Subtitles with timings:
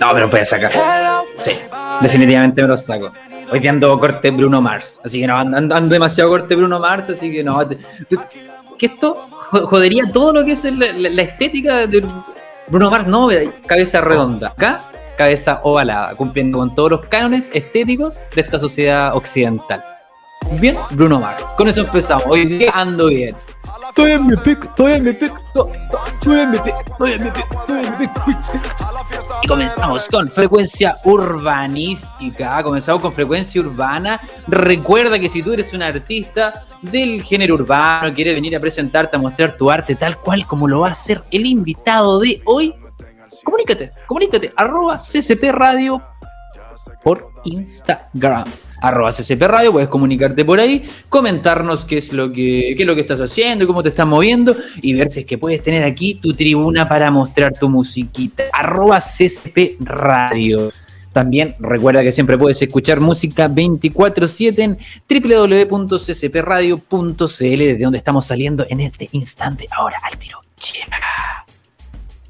[0.00, 0.72] No, pero puede sacar.
[1.38, 1.52] Sí,
[2.00, 3.12] definitivamente me lo saco.
[3.52, 7.32] Hoy día ando corte Bruno Mars, así que no, ando, demasiado corte Bruno Mars, así
[7.32, 7.60] que no.
[8.78, 12.06] Que esto jo- jodería todo lo que es la- la estética de
[12.68, 13.28] Bruno Mars, no,
[13.66, 14.48] cabeza redonda.
[14.48, 14.84] Acá,
[15.18, 19.84] cabeza ovalada, cumpliendo con todos los cánones estéticos de esta sociedad occidental.
[20.52, 21.42] Bien, Bruno Mars.
[21.56, 22.24] Con eso empezamos.
[22.28, 23.36] Hoy día ando bien.
[24.00, 25.68] Estoy en mi pick, estoy en mi to-
[26.14, 28.38] estoy en mi estoy en mi estoy en mi pick.
[29.42, 32.62] Y comenzamos con frecuencia urbanística.
[32.62, 34.18] Comenzamos con frecuencia urbana.
[34.46, 39.18] Recuerda que si tú eres un artista del género urbano, quieres venir a presentarte, a
[39.18, 42.74] mostrar tu arte tal cual como lo va a hacer el invitado de hoy,
[43.44, 44.50] comunícate, comunícate.
[44.56, 46.02] Arroba CCP Radio
[47.02, 48.44] por Instagram.
[48.80, 53.00] Arroba CCP Radio, puedes comunicarte por ahí, comentarnos qué es lo que, qué lo que
[53.00, 56.32] estás haciendo, cómo te estás moviendo y ver si es que puedes tener aquí tu
[56.32, 58.44] tribuna para mostrar tu musiquita.
[58.52, 60.72] Arroba CCP Radio.
[61.12, 64.78] También recuerda que siempre puedes escuchar música 24-7 en
[65.68, 69.66] www.ccpradio.cl, desde donde estamos saliendo en este instante.
[69.72, 70.40] Ahora al tiro.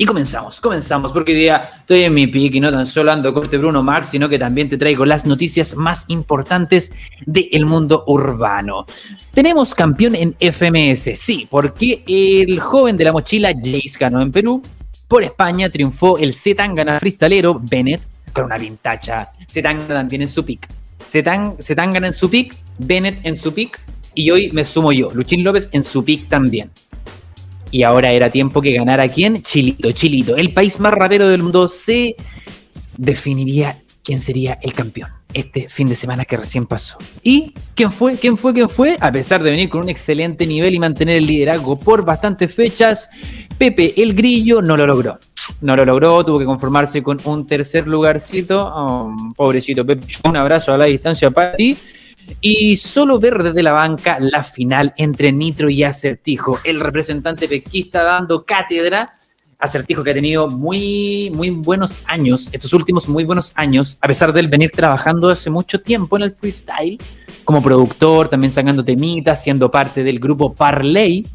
[0.01, 3.34] Y comenzamos, comenzamos, porque hoy día estoy en mi pick y no tan solo ando
[3.34, 6.91] corte Bruno Mars, sino que también te traigo las noticias más importantes
[7.27, 8.87] del mundo urbano.
[9.34, 14.62] Tenemos campeón en FMS, sí, porque el joven de la mochila Jace ganó en Perú.
[15.07, 18.01] Por España triunfó el Zetangana freestalero Bennett
[18.33, 19.31] con una vintacha.
[19.51, 20.67] Zetangana también en su pick.
[20.98, 23.79] Zetan- Zetangana en su pick, Bennett en su pick
[24.14, 26.70] y hoy me sumo yo, Luchín López en su pick también.
[27.70, 29.42] Y ahora era tiempo que ganara quién?
[29.42, 30.36] Chilito, Chilito.
[30.36, 32.17] El país más rapero del mundo se
[32.97, 36.98] definiría quién sería el campeón este fin de semana que recién pasó.
[37.23, 38.14] ¿Y quién fue?
[38.14, 38.53] ¿Quién fue?
[38.53, 38.97] ¿Quién fue?
[39.01, 43.09] A pesar de venir con un excelente nivel y mantener el liderazgo por bastantes fechas,
[43.59, 45.19] Pepe el Grillo no lo logró.
[45.61, 48.61] No lo logró, tuvo que conformarse con un tercer lugarcito.
[48.61, 51.77] Oh, pobrecito Pepe, un abrazo a la distancia para ti.
[52.41, 56.58] Y solo ver desde la banca la final entre Nitro y Acertijo.
[56.64, 59.14] El representante pesquista dando cátedra.
[59.58, 64.33] Acertijo que ha tenido muy, muy buenos años, estos últimos muy buenos años, a pesar
[64.33, 66.96] de él venir trabajando hace mucho tiempo en el freestyle,
[67.45, 71.27] como productor, también sacando temitas, siendo parte del grupo Parley.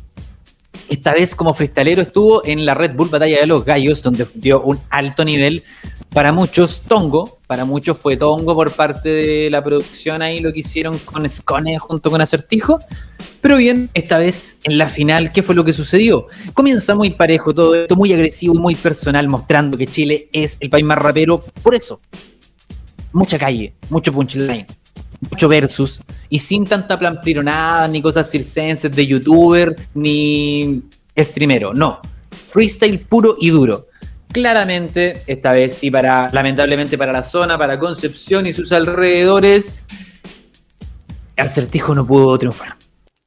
[0.89, 4.59] Esta vez como freestalero estuvo en la Red Bull Batalla de los Gallos, donde dio
[4.61, 5.63] un alto nivel
[6.15, 10.61] para muchos tongo, para muchos fue tongo por parte de la producción ahí lo que
[10.61, 12.79] hicieron con Scone junto con Acertijo.
[13.41, 16.27] Pero bien, esta vez en la final, ¿qué fue lo que sucedió?
[16.53, 20.85] Comienza muy parejo todo esto, muy agresivo, muy personal, mostrando que Chile es el país
[20.85, 21.43] más rapero.
[21.61, 21.99] Por eso,
[23.11, 24.65] mucha calle, mucho punchline,
[25.29, 25.99] mucho versus,
[26.29, 26.97] y sin tanta
[27.43, 30.81] nada ni cosas circenses de youtuber, ni
[31.17, 31.99] streamero, no.
[32.31, 33.87] Freestyle puro y duro.
[34.35, 39.81] Claramente, esta vez sí, para, lamentablemente para la zona, para Concepción y sus alrededores,
[41.37, 42.75] Acertijo no pudo triunfar.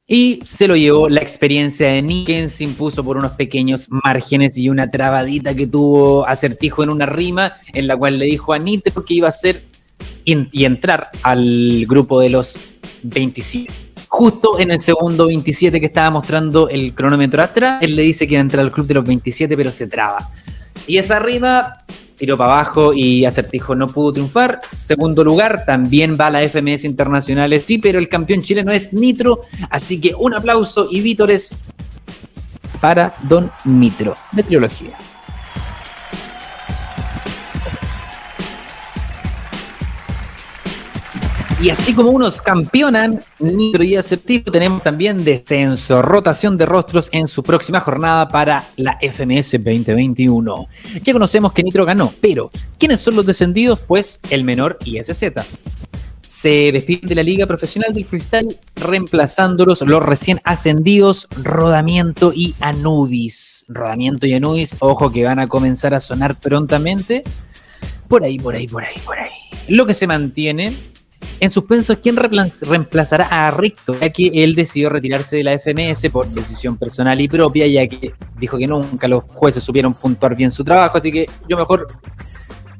[0.07, 4.55] Y se lo llevó la experiencia de Nick, quien se impuso por unos pequeños márgenes
[4.55, 8.59] y una trabadita que tuvo Acertijo en una rima, en la cual le dijo a
[8.59, 9.63] Nitro que iba a ser
[10.25, 12.55] y, entrar al grupo de los
[13.01, 13.73] 27.
[14.09, 18.35] Justo en el segundo 27 que estaba mostrando el cronómetro atrás, él le dice que
[18.35, 20.29] iba a entrar al club de los 27, pero se traba.
[20.89, 21.83] Y esa rima
[22.17, 24.59] tiró para abajo y Acertijo no pudo triunfar.
[24.71, 29.41] Segundo lugar, también va a la FMS Internacionales, sí, pero el campeón chileno es Nitro.
[29.69, 31.55] Así que un aplauso y vítores
[32.81, 34.97] para Don Nitro, de trilogía.
[41.61, 47.27] Y así como unos campeonan Nitro y Acertijo, tenemos también descenso, rotación de rostros en
[47.27, 50.67] su próxima jornada para la FMS 2021.
[51.03, 53.79] Ya conocemos que Nitro ganó, pero ¿quiénes son los descendidos?
[53.79, 55.33] Pues el menor ISZ.
[56.29, 63.65] Se despiden de la Liga Profesional del Freestyle, reemplazándolos los recién ascendidos Rodamiento y Anubis.
[63.67, 67.25] Rodamiento y Anubis, ojo que van a comenzar a sonar prontamente.
[68.07, 69.29] Por ahí, por ahí, por ahí, por ahí.
[69.67, 70.73] Lo que se mantiene
[71.39, 76.09] en suspenso quién reemplaz- reemplazará a Ricto, ya que él decidió retirarse de la FMS
[76.11, 80.51] por decisión personal y propia, ya que dijo que nunca los jueces supieron puntuar bien
[80.51, 81.87] su trabajo, así que yo mejor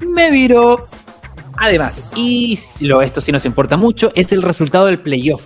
[0.08, 0.88] me viró.
[1.62, 5.44] Además, y lo, esto sí nos importa mucho, es el resultado del playoff.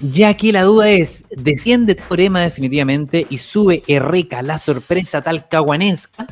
[0.00, 6.26] Ya aquí la duda es, ¿desciende Teorema definitivamente y sube Erreca, la sorpresa talcahuanesca?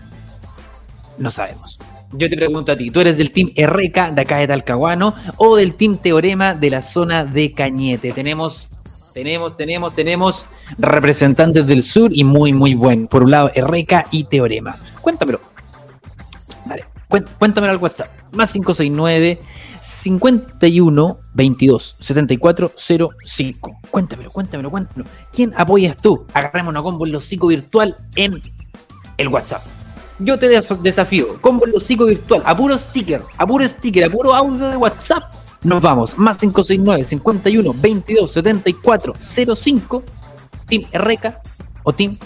[1.19, 1.79] No sabemos.
[2.13, 5.55] Yo te pregunto a ti, ¿tú eres del team Erreca de acá de Talcahuano o
[5.55, 8.13] del team Teorema de la zona de Cañete?
[8.13, 8.69] Tenemos,
[9.15, 10.47] tenemos, tenemos, tenemos
[10.79, 13.07] representantes del sur y muy, muy buen.
[13.07, 14.77] Por un lado, Erreca y Teorema.
[15.01, 15.41] Cuéntamelo.
[16.67, 16.85] Vale,
[17.39, 18.11] cuéntamelo al WhatsApp.
[18.33, 19.39] Más 569
[19.81, 22.73] 51 22 74
[23.25, 23.79] 05.
[23.89, 25.09] Cuéntamelo, cuéntamelo, cuéntamelo.
[25.33, 26.27] ¿Quién apoyas tú?
[26.35, 28.43] Agarremos una combo en los psico virtual en
[29.17, 29.63] el WhatsApp.
[30.21, 30.49] Yo te
[30.83, 34.69] desafío, combo en los psico virtual, a puro sticker, a puro sticker, a puro audio
[34.69, 35.35] de WhatsApp.
[35.63, 39.15] Nos vamos, más 569 51 22 74
[39.57, 40.03] 05.
[40.67, 41.41] Team RK
[41.83, 42.17] o Team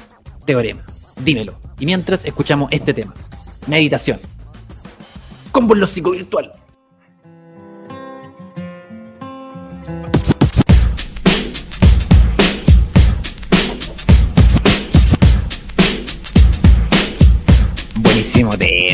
[0.45, 0.85] Teorema.
[1.23, 1.55] Dímelo.
[1.79, 3.15] Y mientras escuchamos este tema.
[3.67, 4.19] Meditación.
[5.53, 6.53] Combo en los psico virtual.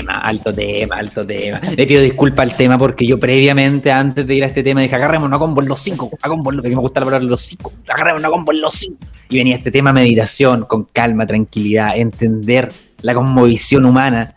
[0.08, 1.61] Alto tema, alto tema.
[1.76, 4.94] Le pido disculpas al tema porque yo previamente, antes de ir a este tema, dije,
[4.94, 7.73] agarremos una combo en los cinco, a combo, porque me gusta la palabra los cinco,
[7.88, 8.99] agarremos una combo en los cinco.
[9.29, 14.35] Y venía este tema meditación, con calma, tranquilidad, entender la conmovisión humana.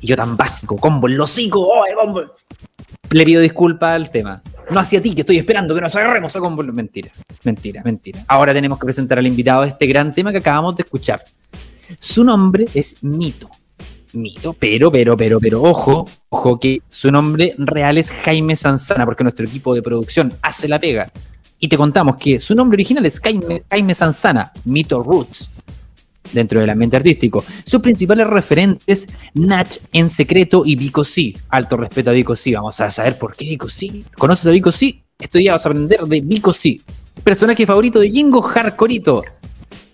[0.00, 2.22] Y yo tan básico, combo en los cinco, oh, combo.
[3.10, 4.42] Le pido disculpas al tema.
[4.70, 6.62] No hacia ti, que estoy esperando que nos agarremos a combo.
[6.62, 7.10] Mentira,
[7.44, 8.20] mentira, mentira.
[8.28, 11.22] Ahora tenemos que presentar al invitado de este gran tema que acabamos de escuchar.
[12.00, 13.50] Su nombre es Mito.
[14.14, 19.24] Mito, pero, pero, pero, pero, ojo, ojo que su nombre real es Jaime Sanzana, porque
[19.24, 21.10] nuestro equipo de producción hace la pega.
[21.58, 25.48] Y te contamos que su nombre original es Jaime, Jaime Sanzana, Mito Roots,
[26.32, 27.44] dentro del ambiente artístico.
[27.64, 31.34] Sus principales referentes, Natch en secreto y Vico C.
[31.48, 32.54] Alto respeto a Vico C.
[32.54, 34.02] Vamos a saber por qué Vico C.
[34.18, 35.02] ¿Conoces a Vico C?
[35.18, 36.80] Esto ya vas a aprender de Vico C.
[37.22, 39.22] Personaje favorito de Jingo Hardcoreito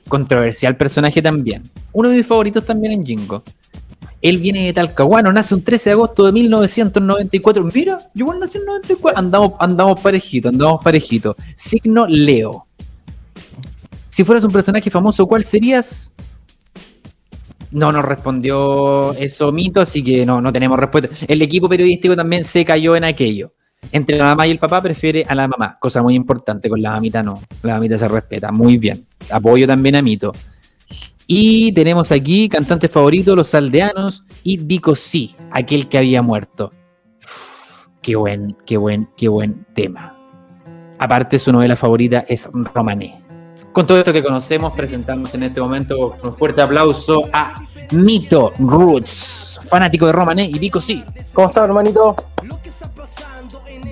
[0.08, 1.62] controversial personaje también.
[1.92, 3.44] Uno de mis favoritos también en Jingo.
[4.20, 7.64] Él viene de Talcahuano, nace un 13 de agosto de 1994.
[7.72, 9.18] Mira, yo igual nací en 94.
[9.18, 11.36] Andamos, andamos parejito, andamos parejito.
[11.56, 12.66] Signo Leo.
[14.08, 16.12] Si fueras un personaje famoso, ¿cuál serías?
[17.70, 21.10] No nos respondió eso Mito, así que no, no tenemos respuesta.
[21.28, 23.52] El equipo periodístico también se cayó en aquello.
[23.92, 26.92] Entre la mamá y el papá prefiere a la mamá, cosa muy importante, con la
[26.92, 27.40] mamita no.
[27.62, 29.06] La mamita se respeta, muy bien.
[29.30, 30.32] Apoyo también a Mito.
[31.30, 36.72] Y tenemos aquí cantantes favoritos, los aldeanos y Vico sí, aquel que había muerto.
[38.00, 40.16] qué buen, qué buen, qué buen tema.
[40.98, 43.22] Aparte, su novela favorita es Romané.
[43.75, 47.54] Con todo esto que conocemos, presentamos en este momento un fuerte aplauso a
[47.92, 51.04] Mito Roots, fanático de Romané y Vico sí.
[51.34, 52.16] ¿Cómo estás, hermanito?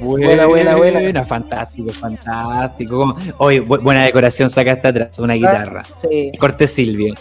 [0.00, 1.24] Buena, buena, buena.
[1.24, 3.16] Fantástico, fantástico.
[3.38, 5.82] Hoy, buena decoración sacaste atrás, una guitarra.
[6.00, 6.32] Sí.
[6.38, 7.14] Corte Silvio.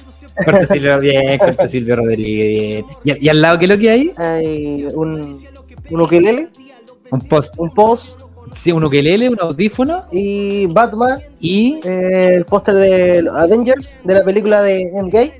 [0.44, 3.18] Corte Silvio bien, Corte Silvio Rodríguez bien.
[3.22, 4.12] ¿Y, al lado qué es lo que hay?
[4.18, 5.46] Hay un,
[5.90, 6.50] un ukelele.
[7.12, 7.56] Un post.
[7.58, 8.22] Un post.
[8.56, 10.06] Sí, un ukelele, un audífono.
[10.12, 11.20] Y Batman.
[11.40, 15.34] Y eh, el póster de Avengers, de la película de Endgame.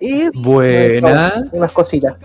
[0.00, 1.32] Y buena.
[1.52, 2.16] unas cositas.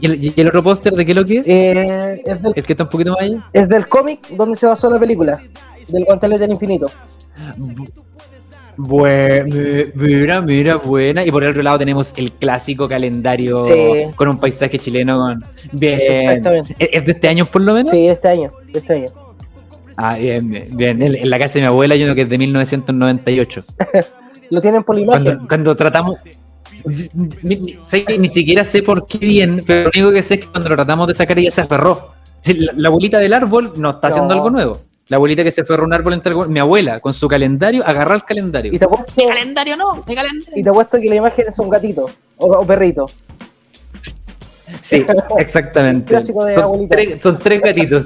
[0.00, 1.48] ¿Y el, otro póster de qué lo que es?
[1.48, 3.38] Eh, es del, ¿El que está un poquito más allá?
[3.52, 5.42] Es del cómic donde se basó la película,
[5.88, 6.86] del Guantelete del Infinito.
[8.76, 9.56] Bueno,
[9.94, 11.24] mira, mira, buena.
[11.24, 13.66] Y por el otro lado tenemos el clásico calendario
[14.14, 15.18] con un paisaje chileno.
[15.18, 15.44] Con...
[15.72, 16.00] Bien.
[16.00, 16.76] Exactamente.
[16.78, 17.90] ¿Es de este año por lo menos?
[17.90, 19.06] Sí, de este año, de este año.
[19.96, 21.02] Ah, bien, bien.
[21.02, 23.64] En la casa de mi abuela hay uno que es de 1998.
[24.50, 25.24] lo tienen por la imagen.
[25.24, 26.18] Cuando, cuando tratamos,
[26.84, 30.76] ni, siquiera sé por qué bien, pero lo único que sé es que cuando lo
[30.76, 32.12] tratamos de sacar ella se aferró.
[32.76, 34.80] La, abuelita del árbol no está haciendo algo nuevo.
[35.08, 38.14] La abuelita que se aferró a un árbol entre mi abuela con su calendario agarra
[38.14, 38.72] el calendario.
[38.72, 40.58] ¿Y te apuesto, ¿Mi calendario no, mi calendario.
[40.58, 43.06] Y te apuesto que la imagen es un gatito o, perrito.
[44.82, 45.04] Sí,
[45.38, 46.08] exactamente.
[46.10, 46.96] Clásico de son, abuelita.
[46.96, 48.04] Tres, son tres gatitos.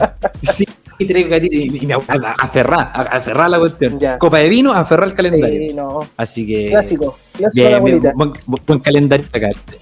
[0.54, 0.64] Sí,
[1.02, 3.98] Y, mi abuela aferrá, aferrá la cuestión.
[4.18, 5.68] Copa de vino, aferrar el calendario.
[5.68, 6.00] Sí, no.
[6.16, 6.66] Así que.
[6.66, 7.18] Clásico.
[7.36, 8.12] Clásico de abuelita.
[8.14, 8.32] buen,
[8.66, 9.78] buen, calendario sacaste.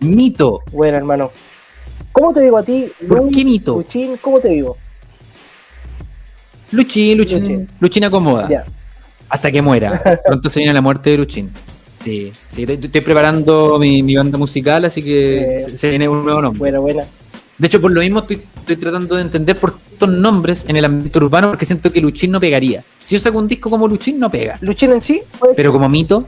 [0.00, 0.60] mito.
[0.72, 1.30] Bueno, hermano.
[2.12, 2.90] ¿Cómo te digo a ti?
[3.06, 3.76] ¿Por qué mito?
[3.76, 4.76] Luchín, ¿cómo te digo?
[6.70, 7.68] Luchín, Luchín.
[7.80, 8.48] Luchín, acomoda.
[8.48, 8.64] Ya.
[9.28, 10.20] Hasta que muera.
[10.26, 11.50] Pronto se viene la muerte de Luchín.
[12.02, 16.58] Sí, sí, estoy, preparando mi, banda musical, así que eh, se, viene un nuevo nombre.
[16.58, 17.02] Buena, buena.
[17.58, 21.18] De hecho, por lo mismo estoy, tratando de entender por estos nombres en el ámbito
[21.18, 22.84] urbano, porque siento que Luchín no pegaría.
[22.98, 24.58] Si yo saco un disco como Luchín, no pega.
[24.60, 25.22] Luchín en sí,
[25.56, 26.26] Pero como mito.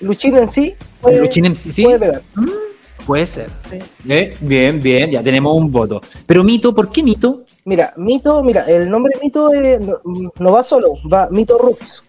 [0.00, 1.84] Luchín en sí puede, Luchín en sí, sí.
[1.84, 2.22] puede pegar.
[3.06, 3.50] Puede ser.
[3.70, 3.78] Sí.
[4.08, 6.00] Eh, bien, bien, ya tenemos un voto.
[6.26, 7.44] Pero Mito, ¿por qué Mito?
[7.64, 9.98] Mira, Mito, mira, el nombre Mito eh, no,
[10.38, 12.02] no va solo, va Mito Roots.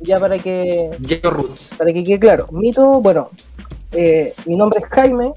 [0.00, 1.70] Ya para que Jacob Roots.
[1.76, 2.46] para que quede claro.
[2.50, 3.28] Mito, bueno,
[3.92, 5.32] eh, mi nombre es Jaime,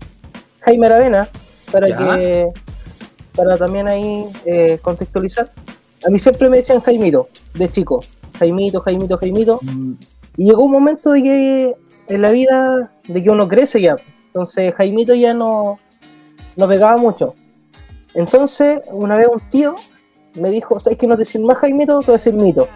[0.66, 1.28] Jaime Aravena,
[1.72, 1.98] para Ya.
[1.98, 2.50] que
[3.36, 5.52] para también ahí eh, contextualizar.
[6.06, 8.00] A mí siempre me decían Jaimito, de chico.
[8.40, 9.60] Jaimito, Jaimito, Jaimito.
[9.62, 9.94] Mm,
[10.38, 11.76] Y llegó un momento de que
[12.10, 13.96] en la vida de que uno crece ya.
[14.28, 15.80] Entonces Jaimito ya no,
[16.56, 17.34] no pegaba mucho.
[18.14, 19.76] Entonces, una vez un tío
[20.40, 22.00] me dijo, ¿sabes que no te decir más Jaimito?
[22.00, 22.68] Te voy a decir Mito.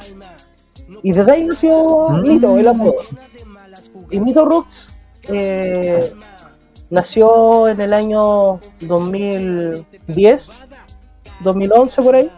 [1.04, 2.22] Y desde ahí nació Mm.
[2.24, 2.96] Mito, el apodo.
[4.12, 4.98] Y Mito Rooks
[5.32, 6.12] eh,
[6.90, 10.48] nació en el año 2010,
[11.42, 12.30] 2011 por ahí,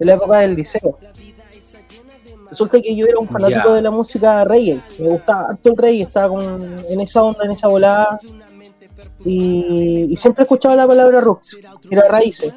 [0.00, 0.98] en la época del liceo.
[2.50, 6.00] Resulta que yo era un fanático de la música reggae, me gustaba harto el reggae,
[6.00, 6.42] estaba con,
[6.90, 8.18] en esa onda, en esa volada,
[9.24, 11.56] y, y siempre escuchaba la palabra roots,
[11.90, 12.54] era raíces.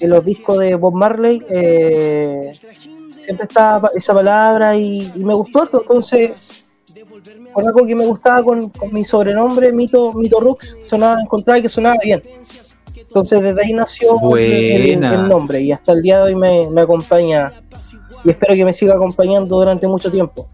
[0.00, 2.56] En los discos de Bob Marley eh,
[3.10, 6.66] siempre estaba esa palabra y, y me gustó harto, entonces
[7.56, 11.96] algo que me gustaba con, con mi sobrenombre, Mito, Mito Rooks, sonaba, encontraba que sonaba
[12.02, 12.22] bien.
[12.96, 17.52] Entonces desde ahí nació el, nombre y hasta el día de hoy me, me acompaña
[18.24, 20.48] y espero que me siga acompañando durante mucho tiempo.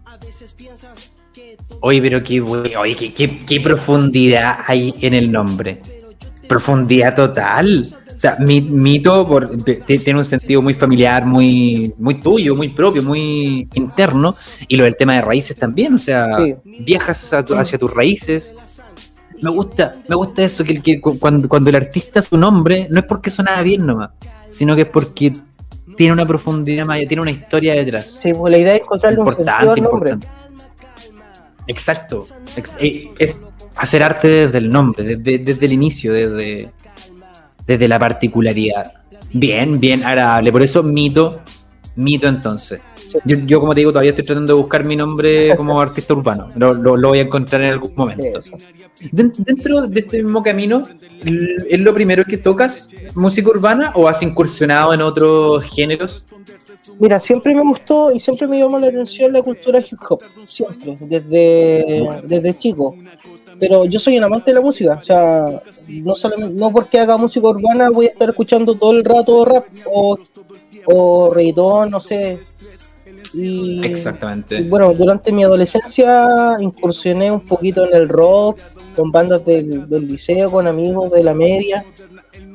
[1.81, 5.81] Oye, pero qué, oye, qué, qué- qué profundidad hay en el nombre.
[6.47, 7.87] Profundidad total.
[8.15, 13.03] O sea, mi- mito por, tiene un sentido muy familiar, muy, muy tuyo, muy propio,
[13.03, 14.33] muy interno.
[14.67, 15.93] Y lo del tema de raíces también.
[15.95, 16.55] O sea, Sí.
[16.85, 18.55] viajas hacia, tu- hacia tus raíces.
[19.41, 22.99] Me gusta, me gusta eso, que, que cu- cuando, cuando el artista su nombre, no
[22.99, 24.11] es porque sonaba bien nomás,
[24.49, 25.33] sino que es porque
[25.97, 28.17] tiene una profundidad más tiene una historia detrás.
[28.23, 30.17] Sí, pues la idea es encontrarle un sentido al nombre.
[31.67, 32.25] Exacto.
[32.55, 33.37] Ex- eh, es
[33.75, 36.69] hacer arte desde el nombre, desde, desde el inicio, desde,
[37.67, 38.93] desde la particularidad.
[39.33, 40.51] Bien, bien agradable.
[40.51, 41.39] Por eso mito,
[41.95, 42.81] mito entonces.
[43.23, 46.51] Yo, yo, como te digo, todavía estoy tratando de buscar mi nombre como artista urbano.
[46.55, 48.39] Lo, lo- lo voy a encontrar en algún momento.
[49.11, 50.83] Dentro de este mismo camino,
[51.23, 56.25] ¿es lo primero que tocas música urbana o has incursionado en otros géneros?
[56.99, 60.97] Mira, siempre me gustó y siempre me llamó la atención la cultura hip hop, siempre,
[61.01, 62.95] desde, desde chico.
[63.59, 65.45] Pero yo soy un amante de la música, o sea,
[65.87, 66.15] no,
[66.51, 70.17] no porque haga música urbana voy a estar escuchando todo el rato rap o,
[70.85, 72.39] o reggaetón, no sé.
[73.33, 74.61] Y, y Exactamente.
[74.63, 78.59] bueno, durante mi adolescencia incursioné un poquito en el rock,
[78.95, 81.83] con bandas del, del liceo, con amigos de la media,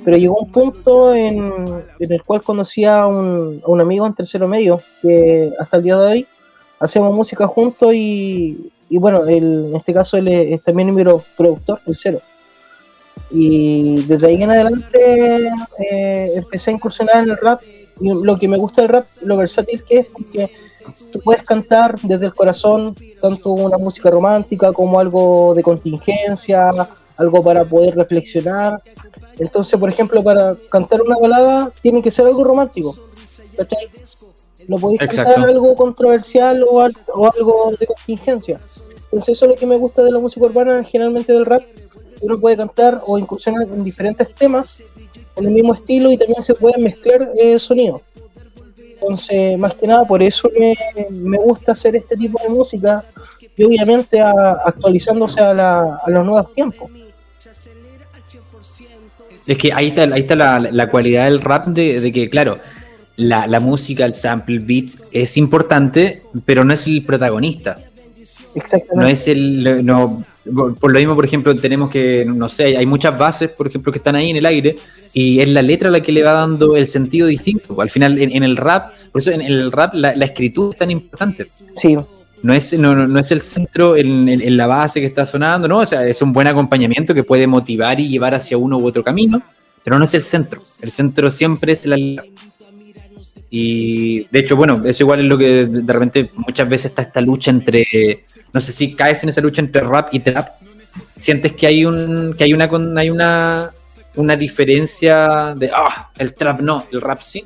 [0.04, 1.52] pero llegó un punto en,
[1.99, 5.83] en el cual conocí a un, a un amigo en tercero medio, que hasta el
[5.83, 6.26] día de hoy
[6.78, 11.25] hacemos música juntos y, y bueno, él, en este caso él es, es también pro-
[11.37, 12.20] productor, el cero.
[13.30, 15.50] Y desde ahí en adelante
[15.88, 17.61] eh, empecé a incursionar en el rap.
[18.00, 20.50] Y lo que me gusta del rap, lo versátil que es, porque
[21.12, 26.66] tú puedes cantar desde el corazón tanto una música romántica como algo de contingencia,
[27.16, 28.82] algo para poder reflexionar.
[29.38, 32.97] Entonces, por ejemplo, para cantar una balada tiene que ser algo romántico.
[33.56, 33.88] ¿cachai?
[34.70, 38.58] No podéis cantar algo controversial o, o algo de contingencia.
[39.10, 41.62] Entonces, eso es lo que me gusta de la música urbana, generalmente del rap.
[42.22, 44.82] Uno puede cantar o incursionar en diferentes temas
[45.36, 48.02] en el mismo estilo y también se pueden mezclar eh, sonidos.
[49.00, 50.76] Entonces, más que nada, por eso me,
[51.10, 53.02] me gusta hacer este tipo de música
[53.56, 56.88] y obviamente a- actualizándose a, la- a los nuevos tiempos.
[59.46, 62.54] Es que ahí está, ahí está la, la cualidad del rap de, de que, claro,
[63.16, 67.76] la, la música, el sample, el beat es importante, pero no es el protagonista.
[67.76, 69.12] No Exactamente.
[69.12, 69.86] es el.
[69.86, 70.24] No,
[70.80, 73.98] por lo mismo, por ejemplo, tenemos que, no sé, hay muchas bases, por ejemplo, que
[73.98, 74.74] están ahí en el aire,
[75.14, 77.80] y es la letra la que le va dando el sentido distinto.
[77.80, 80.78] Al final, en, en el rap, por eso en el rap la, la escritura es
[80.80, 81.46] tan importante.
[81.76, 81.94] Sí,
[82.42, 85.24] No es, no, no- no es el centro en, en- en la base que está
[85.26, 85.78] sonando, ¿no?
[85.80, 89.04] O sea, es un buen acompañamiento que puede motivar y llevar hacia uno u otro
[89.04, 89.42] camino,
[89.84, 90.62] pero no es el centro.
[90.80, 92.24] El centro siempre es la letra.
[93.50, 97.21] Y de hecho, bueno, eso igual es lo que de repente muchas veces está esta
[97.21, 97.85] lucha entre,
[98.52, 100.57] no sé si caes en esa lucha entre rap y trap,
[101.16, 103.73] sientes que hay un, que hay una, hay una,
[104.16, 107.45] una diferencia de, ah, el trap no, el rap sí,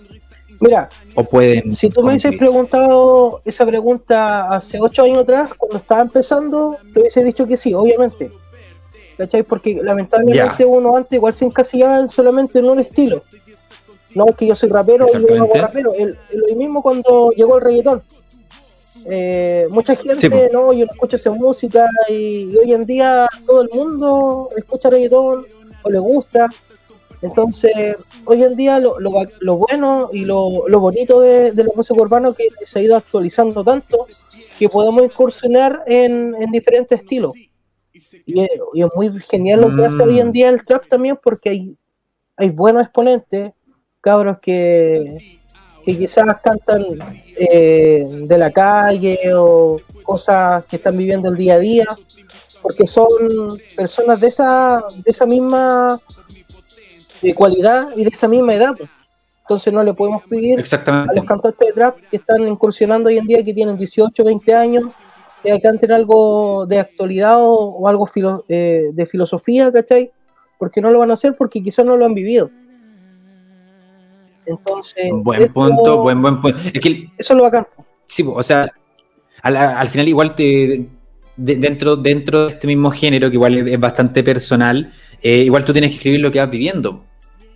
[0.61, 1.73] mira, o pueden.
[1.73, 7.01] si tú me hubieses preguntado esa pregunta hace ocho años atrás, cuando estaba empezando, te
[7.01, 8.31] hubiese dicho que sí, obviamente.
[9.17, 9.45] ¿Cachai?
[9.45, 13.23] Porque lamentablemente uno antes igual se encasillaba en solamente en un estilo.
[14.15, 15.91] No es que yo soy rapero yo no rapero.
[15.95, 18.03] El, lo mismo cuando llegó el reggaetón.
[19.07, 23.29] Eh, mucha gente, Sí, no, yo no escucho esa música y, y hoy en día
[23.47, 25.47] todo el mundo escucha reggaetón
[25.83, 26.49] o le gusta.
[27.21, 31.71] Entonces, hoy en día lo, lo, lo bueno y lo, lo bonito de, de la
[31.75, 34.07] música urbana es que se ha ido actualizando tanto
[34.59, 37.33] que podemos incursionar en, en diferentes estilos.
[38.27, 40.03] Y es, y es muy genial lo que hace Mm.
[40.03, 41.77] hoy en día el trap también porque hay,
[42.37, 43.53] hay buenos exponentes,
[44.05, 45.17] cabros que,
[45.85, 46.83] que quizás cantan
[47.37, 51.87] eh, de la calle o cosas que están viviendo el día a día,
[52.63, 53.09] porque son
[53.75, 55.99] personas de esa, de esa misma
[57.23, 58.75] eh, cualidad y de esa misma edad.
[58.77, 58.91] pues.
[59.43, 60.59] Entonces no le podemos pedir
[61.11, 64.55] a los cantantes de trap que están incursionando hoy en día, que tienen 18, 20
[64.55, 64.85] años,
[65.43, 70.11] que canten algo de actualidad o, o algo filo- eh, de filosofía, ¿cachai?
[70.59, 72.51] Porque no lo van a hacer porque quizás no lo han vivido.
[74.47, 76.59] Entonces, Buen esto- punto, buen, buen punto.
[76.73, 77.67] Es que eso es lo bacán.
[78.07, 78.71] Sí, o sea,
[79.43, 80.87] al, al final igual te
[81.37, 85.65] de- dentro, dentro de este mismo género, que igual es, es bastante personal, eh, igual
[85.65, 87.05] tú tienes que escribir lo que vas viviendo.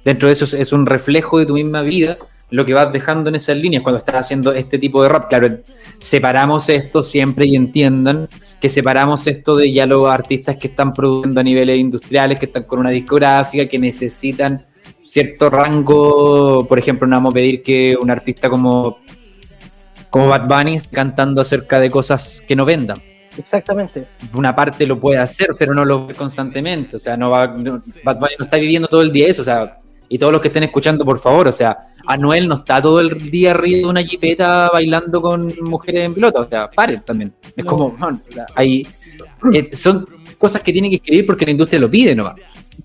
[0.04, 2.16] Dentro de eso es, es un reflejo de tu misma vida,
[2.50, 5.28] lo que vas dejando en esas líneas cuando estás haciendo este tipo de rap.
[5.28, 5.58] Claro,
[5.98, 8.26] separamos esto siempre y entiendan
[8.60, 12.62] que separamos esto de ya los artistas que están produciendo a niveles industriales, que están
[12.64, 14.64] con una discográfica, que necesitan
[15.08, 16.66] cierto rango.
[16.68, 18.98] Por ejemplo, no vamos a pedir que un artista como
[20.10, 22.98] como Bad Bunny esté cantando acerca de cosas que no vendan.
[23.36, 24.06] Exactamente.
[24.34, 26.96] Una parte lo puede hacer, pero no lo ve constantemente.
[26.96, 29.42] O sea, no va, no- Bad Bunny no está viviendo todo el día eso.
[29.42, 32.80] O sea, y todos los que estén escuchando, por favor, o sea, Anuel no está
[32.80, 36.40] todo el día arriba de una jipeta bailando con mujeres en pelota.
[36.40, 37.34] O sea, paren también.
[37.54, 37.70] Es No.
[37.70, 38.86] como, man, o sea, hay,
[39.52, 40.06] eh, son
[40.38, 42.36] cosas que tienen que escribir porque la industria lo pide nomás.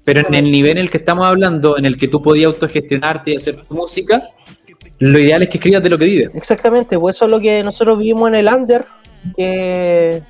[0.04, 3.32] Pero en el nivel en el que estamos hablando, en el que tú podías autogestionarte
[3.32, 4.24] y hacer tu música,
[5.00, 6.36] lo ideal es que escribas de lo que vives.
[6.36, 8.86] Exactamente, pues eso es lo que nosotros vivimos en el under,
[9.36, 10.22] que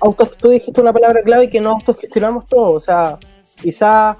[0.00, 3.18] auto, tú dijiste una palabra clave que no autogestionamos todo, o sea,
[3.60, 4.16] quizá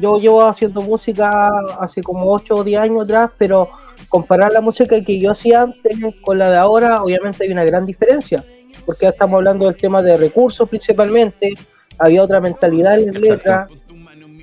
[0.00, 3.70] yo llevo haciendo música hace como 8 o 10 años atrás, pero
[4.08, 7.86] comparar la música que yo hacía antes con la de ahora, obviamente hay una gran
[7.86, 8.44] diferencia,
[8.84, 11.52] porque ya estamos hablando del tema de recursos principalmente,
[11.98, 13.68] había otra mentalidad en las letras,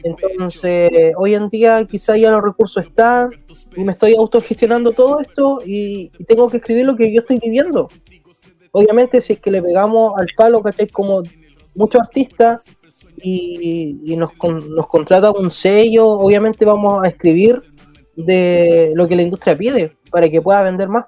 [0.03, 3.31] entonces hoy en día quizá ya los recursos están,
[3.75, 7.39] y me estoy autogestionando todo esto y, y tengo que escribir lo que yo estoy
[7.39, 7.87] viviendo.
[8.71, 10.87] Obviamente, si es que le pegamos al palo, ¿cachai?
[10.87, 11.23] Como
[11.75, 12.61] muchos artistas
[13.21, 17.61] y, y nos, con- nos contrata un sello, obviamente vamos a escribir
[18.15, 21.05] de lo que la industria pide para que pueda vender más.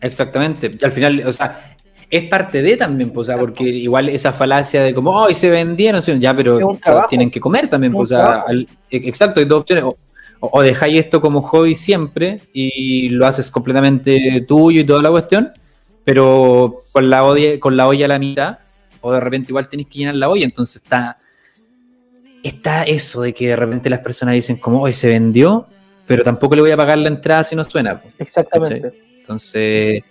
[0.00, 0.70] Exactamente.
[0.78, 1.73] Y al final, o sea,
[2.10, 5.50] es parte de también, pues, o sea, porque igual esa falacia de como, hoy se
[5.50, 7.08] vendieron, sí, ya, pero trabajo.
[7.08, 9.84] tienen que comer también, Es pues, o sea, al- e- exacto, hay dos opciones.
[9.84, 9.96] O,
[10.40, 15.50] o dejáis esto como hobby siempre y lo haces completamente tuyo y toda la cuestión,
[16.04, 18.58] pero con la, olla, con la olla a la mitad,
[19.00, 21.16] o de repente igual tenéis que llenar la olla, entonces está,
[22.42, 25.66] está eso de que de repente las personas dicen como, hoy se vendió,
[26.06, 28.00] pero tampoco le voy a pagar la entrada si no suena.
[28.00, 28.14] pues.
[28.18, 28.92] Exactamente.
[29.20, 30.02] Entonces,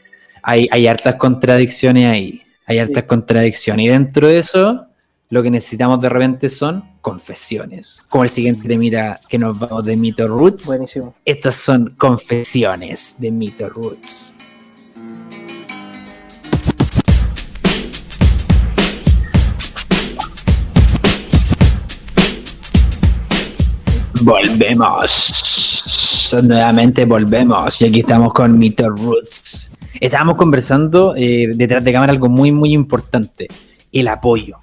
[0.44, 2.42] hay, hay hartas contradicciones ahí.
[2.66, 3.08] Hay hartas Sí.
[3.08, 3.86] contradicciones.
[3.86, 4.86] Y dentro de eso,
[5.30, 8.06] lo que necesitamos de repente son confesiones.
[8.10, 10.66] Como el siguiente de Mira, que nos vamos de Mito Roots.
[10.66, 11.16] Buenísimo.
[11.26, 14.32] Estas son confesiones de Mito Roots.
[24.22, 26.34] Volvemos.
[26.44, 27.82] Nuevamente volvemos.
[27.82, 29.70] Y aquí estamos con Mito Roots.
[30.00, 33.48] Estábamos conversando eh, detrás de cámara algo muy, muy importante.
[33.92, 34.58] El apoyo.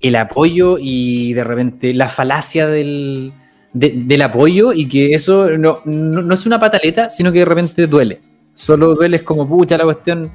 [0.00, 3.32] El apoyo y de repente la falacia del,
[3.72, 7.44] de- del apoyo y que eso no, no, no es una pataleta, sino que de
[7.44, 8.20] repente duele.
[8.54, 10.32] Solo duele es como pucha la cuestión.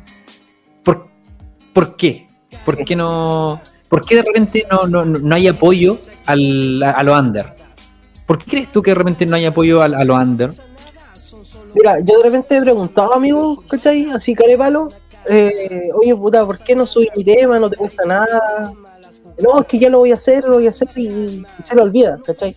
[0.83, 1.07] ¿Por,
[1.73, 2.27] por qué?
[2.63, 3.59] ¿Por qué no?
[3.89, 5.95] ¿Por qué de repente no, no, no hay apoyo
[6.25, 7.45] al, a, a lo under?
[8.25, 10.49] ¿Por qué crees tú que de repente no hay apoyo a, a lo under?
[11.75, 14.09] Mira, yo de repente he preguntado a amigos, ¿cachai?
[14.09, 14.87] Así carepalo,
[15.27, 17.59] eh, oye puta, ¿por qué no subí mi tema?
[17.59, 18.73] No te cuesta nada.
[19.43, 21.75] No, es que ya lo voy a hacer, lo voy a hacer y, y se
[21.75, 22.55] lo olvida, ¿cachai?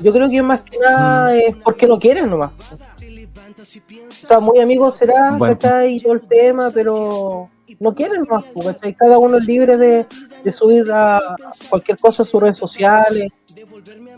[0.00, 2.52] Yo creo que más que nada es porque no quieren nomás.
[2.70, 5.56] O sea, muy amigos será, Bueno.
[5.56, 5.96] ¿cachai?
[5.96, 8.94] Y todo el tema, pero no quieren nomás, pues, ¿cachai?
[8.94, 10.06] Cada uno es libre de,
[10.42, 11.20] de subir a
[11.68, 13.30] cualquier cosa a sus redes sociales.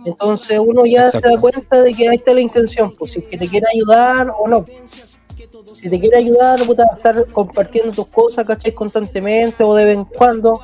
[0.05, 3.25] Entonces uno ya se da cuenta de que ahí está la intención, pues si es
[3.27, 4.65] que te quiere ayudar o no.
[5.75, 8.73] Si te quiere ayudar, puta, a estar compartiendo tus cosas, ¿cachai?
[8.73, 10.61] Constantemente o de vez en cuando.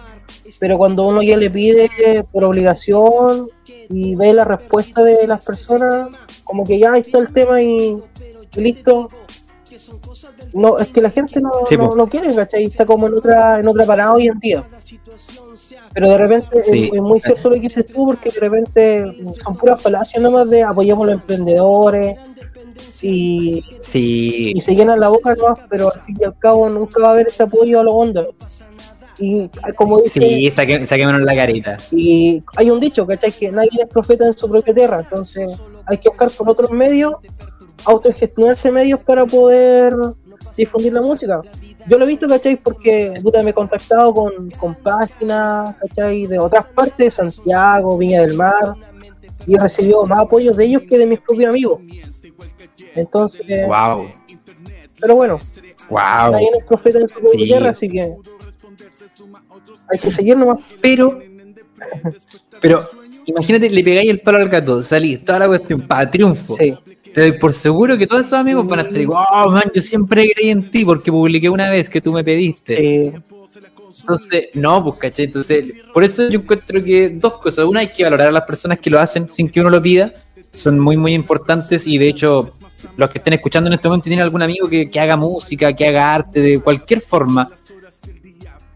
[0.58, 1.88] Pero cuando uno ya le pide
[2.32, 3.48] por obligación
[3.88, 6.10] y ve la respuesta de las personas,
[6.44, 7.98] como que ya ahí está el tema y,
[8.56, 9.08] y listo,
[10.52, 12.64] no, es que la gente no, Sí, no, quiere, ¿cachai?
[12.64, 14.64] Está como en otra, en otra parada hoy en día.
[15.92, 16.90] Pero de repente es- Sí.
[16.92, 20.62] es, muy cierto lo que dices tú, porque de repente son puras falacias nomás de
[20.62, 22.18] apoyamos a los emprendedores
[23.02, 27.00] y, Sí, y se llenan la boca nomás, pero al fin y al cabo nunca
[27.00, 28.26] va a haber ese apoyo a los ondas.
[29.18, 31.78] Y ah, como dice, sí, saque- saquémonos la carita.
[31.92, 33.32] y hay un dicho, ¿cachai?
[33.32, 37.14] Que nadie es profeta en su propia tierra, entonces hay que buscar por otros medios,
[37.84, 39.94] autogestionarse medios para poder
[40.56, 41.40] difundir la música.
[41.88, 42.56] Yo lo he visto, ¿cachai?
[42.56, 46.26] Porque puta, me he contactado con, con páginas, ¿cachai?
[46.26, 48.74] De otras partes, de Santiago, Viña del Mar,
[49.46, 51.80] y he recibido más apoyos de ellos que de mis propios amigos.
[52.94, 54.08] Entonces, Wow,
[55.00, 55.38] pero bueno,
[55.90, 56.32] wow.
[56.32, 57.44] nadie es profeta en su propia Sí.
[57.44, 58.14] tierra, así que
[59.88, 60.58] hay que seguir nomás.
[60.80, 61.20] Pero,
[62.60, 62.88] pero,
[63.26, 66.56] imagínate, le pegáis el palo al gato, salís, toda la cuestión, para triunfo.
[66.56, 66.74] Sí,
[67.16, 69.80] Te doy por seguro que todos esos amigos van a estar igual, oh, man, yo
[69.80, 73.14] siempre creí en ti porque publiqué una vez que tú me pediste.
[74.00, 75.24] Entonces, no, pues, ¿cachai?
[75.24, 77.64] Entonces, por eso yo encuentro que dos cosas.
[77.64, 80.12] Una, hay que valorar a las personas que lo hacen sin que uno lo pida.
[80.50, 82.52] Son muy, muy importantes y de hecho,
[82.98, 85.72] los que estén escuchando en este momento y tienen algún amigo que, que haga música,
[85.72, 87.48] que haga arte de cualquier forma.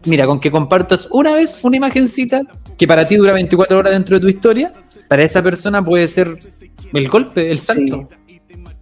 [0.05, 2.41] Mira, con que compartas una vez una imagencita
[2.75, 4.73] que para ti dura 24 horas dentro de tu historia,
[5.07, 6.39] para esa persona puede ser
[6.93, 8.07] el golpe, el salto.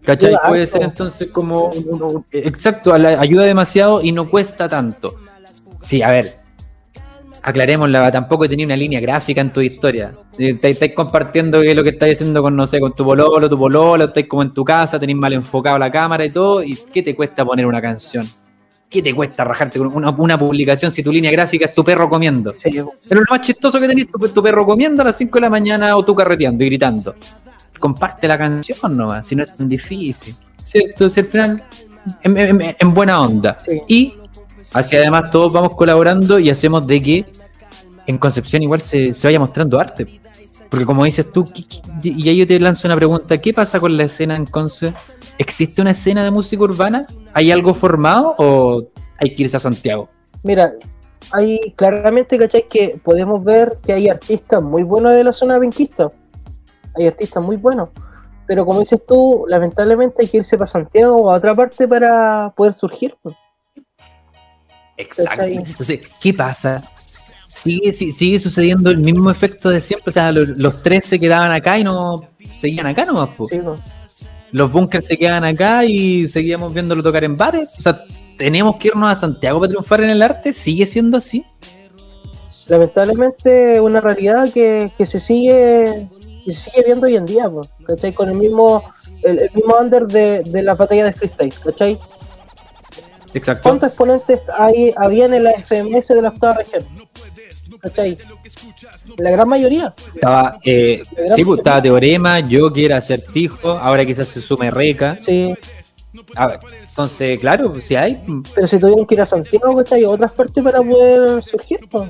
[0.04, 0.30] ¿Cachai?
[0.30, 1.66] Ayuda Puede ser entonces como.
[1.70, 5.10] un- Exacto, ayuda demasiado y no cuesta tanto.
[5.82, 6.26] Sí, a ver.
[7.42, 10.14] Aclarémosla, tampoco tenía una línea gráfica en tu historia.
[10.38, 13.58] Eh, Estáis compartiendo que lo que estáis haciendo con, no sé, con tu pololo, tu
[13.58, 16.62] pololo, estáis como en tu casa, tenéis mal enfocado la cámara y todo.
[16.64, 18.26] ¿Y qué te cuesta poner una canción?
[18.90, 22.10] ¿Qué te cuesta rajarte con una, una publicación si tu línea gráfica es tu perro
[22.10, 22.54] comiendo?
[22.58, 25.42] sí, Pero lo más chistoso que tenés tu, tu perro comiendo a las 5 de
[25.42, 27.16] la mañana o tú carreteando y gritando.
[27.80, 30.36] Comparte la canción nomás, si no es tan difícil.
[30.58, 31.10] ¿Cierto?
[31.10, 31.64] Si al final,
[32.24, 33.58] en, en- en buena onda.
[33.60, 33.82] Sí.
[33.88, 34.14] Y
[34.74, 37.26] así además todos vamos colaborando y hacemos de que
[38.06, 40.06] en Concepción igual se, se vaya mostrando arte.
[40.70, 41.64] Porque como dices tú, ¿qué-
[42.02, 44.94] qué- y ahí yo te lanzo una pregunta, ¿qué pasa con la escena en Conce?
[45.40, 47.06] ¿Existe una escena de música urbana?
[47.34, 48.84] ¿Hay algo formado o
[49.18, 50.10] hay que irse a Santiago?
[50.44, 50.74] Mira,
[51.32, 52.68] hay claramente, ¿cachai?
[52.70, 56.12] Que podemos ver que hay artistas muy buenos de la zona penquista.
[57.00, 57.90] Hay artistas muy buenos.
[58.46, 62.52] Pero como dices tú, lamentablemente hay que irse para Santiago o a otra parte para
[62.56, 63.16] poder surgir.
[63.22, 63.36] pues.
[64.98, 65.44] Exacto.
[65.46, 66.82] Entonces, ¿qué pasa?
[67.48, 70.10] Sigue, si- sigue sucediendo el mismo efecto de siempre.
[70.10, 72.24] O sea, los, los tres se quedaban acá y no
[72.56, 73.30] seguían acá nomás.
[73.50, 73.80] Sí, pues.
[74.52, 77.78] Los bunkers se quedaban acá y seguíamos viéndolo tocar en bares.
[77.78, 78.04] O sea,
[78.38, 80.54] tenemos que irnos a Santiago para triunfar en el arte.
[80.54, 81.46] ¿Sigue siendo así?
[82.68, 86.08] Lamentablemente una realidad que, que se sigue
[86.50, 87.50] que sigue viendo hoy en día,
[87.86, 88.12] ¿cachai?
[88.14, 88.84] Con el mismo
[89.24, 92.00] el, el mismo under de, de la batalla de freestyle, ¿cachai?
[93.34, 93.70] Exacto.
[93.70, 96.84] ¿Cuántos exponentes hay, había en la FMS de la octava región?
[97.80, 98.18] ¿Cachai?
[99.18, 99.94] La gran mayoría.
[100.16, 101.02] Estaba, eh,
[101.36, 103.70] sí, pues, estaba Teorema, Joker, Acertijo.
[103.70, 105.18] Ahora quizás se sume Reca.
[105.22, 105.54] Sí,
[106.36, 106.60] A ver,
[106.90, 108.22] entonces, claro, si hay.
[108.56, 110.04] pero se tuvieron que ir a Santiago, ¿cachai?
[110.06, 112.10] Otras partes para poder surgir, pues.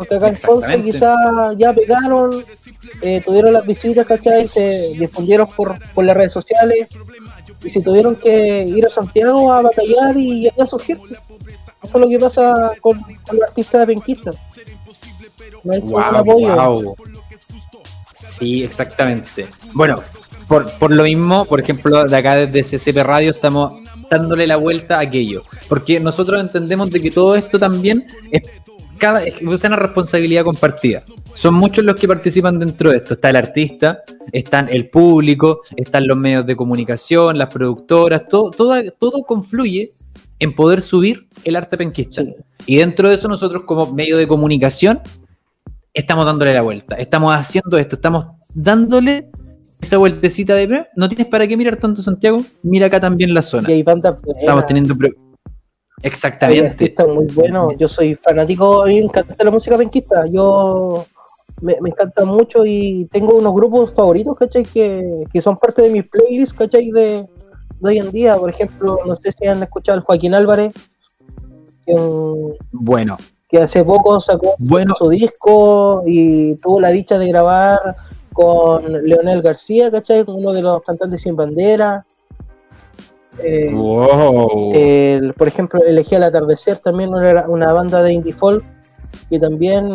[0.00, 1.14] Porque acá en Conce quizás
[1.58, 2.30] ya pegaron,
[3.02, 4.48] eh, tuvieron las visitas, ¿cachai?
[4.48, 6.88] Se difundieron por, por las redes sociales
[7.62, 10.98] y se tuvieron que ir a Santiago a batallar y a surgir.
[11.82, 14.38] Eso es lo que pasa con, con los artistas de penquistas.
[15.64, 16.54] No hay ningún apoyo.
[16.54, 16.96] wow.
[18.24, 19.48] Sí, exactamente.
[19.74, 20.02] Bueno,
[20.48, 24.96] por, por lo mismo, por ejemplo, de acá desde CCP Radio estamos dándole la vuelta
[24.96, 25.42] a aquello.
[25.68, 28.48] Porque nosotros entendemos de que todo esto también es,
[29.00, 31.02] cada, es una responsabilidad compartida.
[31.34, 33.14] Son muchos los que participan dentro de esto.
[33.14, 38.74] Está el artista, están el público, están los medios de comunicación, las productoras, todo, todo,
[38.98, 39.90] todo confluye
[40.38, 42.22] en poder subir el arte penquista.
[42.22, 42.34] Sí.
[42.66, 45.00] Y dentro de eso nosotros como medio de comunicación
[45.92, 49.28] estamos dándole la vuelta, estamos haciendo esto, estamos dándole
[49.80, 53.42] esa vueltecita de "Ve, no tienes para qué mirar tanto Santiago, mira acá también la
[53.42, 53.68] zona.
[53.70, 53.84] Y hay
[54.40, 55.10] Estamos teniendo pro-
[56.02, 56.70] exactamente.
[56.70, 57.74] artistas muy buenos.
[57.78, 60.26] Yo soy fanático, a mí me encanta la música penquista.
[60.26, 61.04] Yo
[61.60, 64.64] me, me encanta mucho y tengo unos grupos favoritos, ¿cachai?
[64.64, 66.90] Que, que son parte de mis playlists, ¿cachai?
[66.90, 67.26] De,
[67.80, 68.36] de hoy en día.
[68.36, 70.72] Por ejemplo, no sé si han escuchado al Joaquín Álvarez,
[71.84, 71.94] que,
[72.72, 73.16] Bueno,
[73.48, 77.96] que hace poco sacó bueno, su disco y tuvo la dicha de grabar
[78.32, 80.24] con Leonel García, ¿cachai?
[80.26, 82.06] Uno de los cantantes sin bandera.
[83.42, 84.72] Eh, wow.
[84.74, 88.64] el- por ejemplo, elegí al atardecer también una, una banda de indie folk
[89.28, 89.86] que también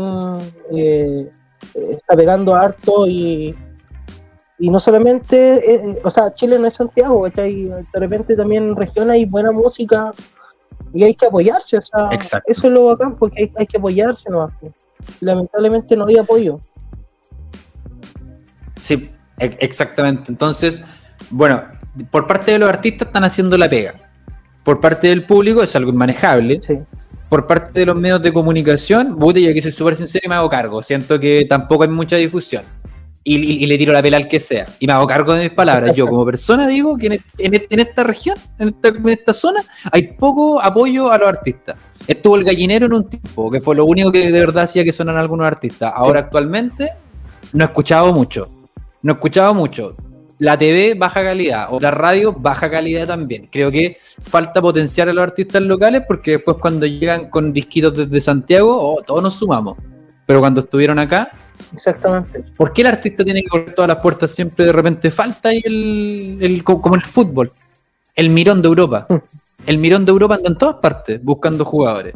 [0.74, 1.30] eh,
[1.92, 3.56] está pegando harto y,
[4.58, 5.38] Y no solamente,
[5.76, 7.66] eh, o sea, Chile no es Santiago, ¿cachai?
[7.66, 10.14] De repente también en región hay buena música
[10.94, 12.50] y hay que apoyarse, o sea, Exacto.
[12.50, 14.54] eso es lo bacán, porque hay, hay que apoyarse nomás.
[15.20, 16.62] Lamentablemente no hay apoyo.
[18.82, 20.32] Sí, e- exactamente.
[20.32, 20.84] Entonces,
[21.30, 21.62] bueno,
[22.12, 23.96] por parte de los artistas están haciendo la pega.
[24.64, 26.62] Por parte del público es algo inmanejable.
[26.66, 26.80] Sí.
[27.30, 30.36] Por parte de los medios de comunicación, puta, yo aquí soy súper sincero y me
[30.36, 30.82] hago cargo.
[30.84, 32.64] Siento que tampoco hay mucha difusión.
[33.24, 34.68] Y, y- y le tiro la pela al que sea.
[34.80, 35.96] Y me hago cargo de mis palabras.
[35.96, 39.64] Yo como persona digo que en, en- en esta región, en esta, en esta zona,
[39.92, 41.76] hay poco apoyo a los artistas.
[42.08, 44.92] Estuvo el gallinero en un tiempo, que fue lo único que de verdad hacía que
[44.92, 45.92] sonaran algunos artistas.
[45.96, 46.92] Ahora actualmente
[47.54, 48.48] no he escuchado mucho.
[49.02, 49.96] No he escuchado mucho.
[50.40, 53.48] La TV baja calidad, o la radio baja calidad también.
[53.52, 58.20] Creo que falta potenciar a los artistas locales porque después cuando llegan con disquitos desde
[58.20, 59.78] Santiago, oh, todos nos sumamos.
[60.26, 61.30] Pero cuando estuvieron acá,
[61.72, 62.44] Exactamente.
[62.58, 65.62] ¿por qué el artista tiene que abrir todas las puertas siempre de repente falta ahí
[65.64, 67.50] el, el- co- como el fútbol?
[68.14, 69.08] El mirón de Europa.
[69.66, 72.14] El mirón de Europa anda en todas partes buscando jugadores.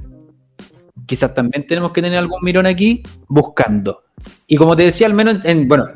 [1.06, 4.04] Quizás también tenemos que tener algún mirón aquí buscando.
[4.46, 5.88] Y como te decía, al menos en, bueno,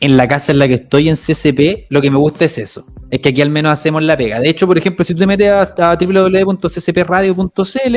[0.00, 2.84] en la casa en la que estoy en CCP, lo que me gusta es eso.
[3.10, 4.38] Es que aquí al menos hacemos la pega.
[4.40, 7.96] De hecho, por ejemplo, si tú te metes a, a www.ccpradio.cl,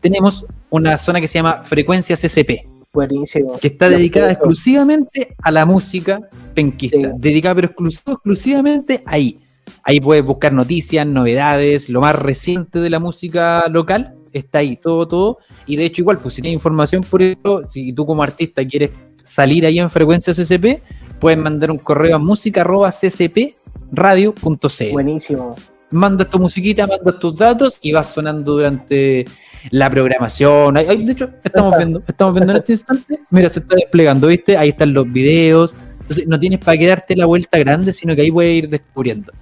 [0.00, 2.62] tenemos una zona que se llama Frecuencia CCP
[2.92, 3.58] Buenísimo.
[3.58, 6.20] que está dedicada exclusivamente a la música
[6.54, 7.04] penquista, Sí.
[7.18, 9.36] dedicada pero exclusivo, exclusivamente ahí.
[9.82, 15.06] Ahí puedes buscar noticias, novedades, lo más reciente de la música local, está ahí, todo,
[15.06, 15.38] todo.
[15.66, 18.90] Y de hecho, igual, pues si tienes información por eso, si tú como artista quieres
[19.24, 20.80] salir ahí en frecuencia CCP,
[21.18, 25.56] puedes mandar un correo a música.ccpradio.cl Buenísimo.
[25.90, 29.24] mandas tu musiquita, mandas tus datos y vas sonando durante
[29.70, 30.76] la programación.
[30.76, 33.20] Ay, de hecho, estamos viendo, estamos viendo en este instante.
[33.30, 34.56] Mira, se está desplegando, ¿viste?
[34.56, 35.74] Ahí están los videos.
[36.00, 39.32] Entonces, no tienes para quedarte la vuelta grande, sino que ahí puedes ir descubriendo.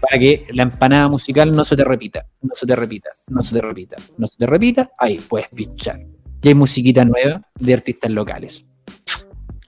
[0.00, 3.54] Para que la empanada musical no se te repita, no se te repita, no se
[3.54, 6.00] te repita, no se te repita, ahí puedes pinchar.
[6.42, 8.66] Y hay musiquita nueva de artistas locales.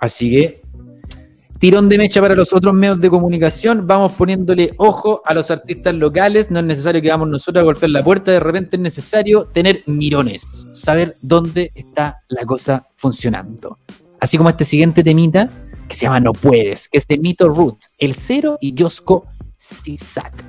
[0.00, 0.63] Así que
[1.58, 3.86] tirón de mecha para los otros medios de comunicación.
[3.86, 6.50] Vamos poniéndole ojo a los artistas locales.
[6.50, 8.30] No es necesario que vamos nosotros a golpear la puerta.
[8.30, 13.78] De repente es necesario tener mirones, saber dónde está la cosa funcionando.
[14.20, 15.50] Así como este siguiente temita
[15.88, 20.44] que se llama No Puedes, que es de Mito Roots, El Cero y Josco Sisak.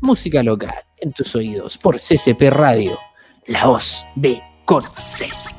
[0.00, 2.98] Música local en tus oídos por CCP Radio,
[3.46, 5.50] la voz de concepto.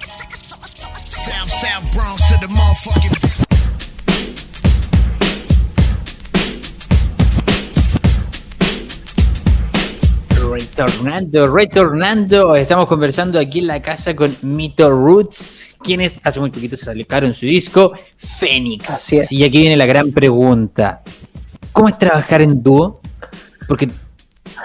[10.56, 16.78] Retornando, retornando, estamos conversando aquí en la casa con Mito Roots, quienes hace muy poquito
[16.78, 18.90] se sacaron su disco Fénix.
[18.90, 19.32] Así es.
[19.34, 21.02] Y aquí viene la gran pregunta:
[21.74, 23.02] ¿Cómo es trabajar en dúo?
[23.68, 23.90] Porque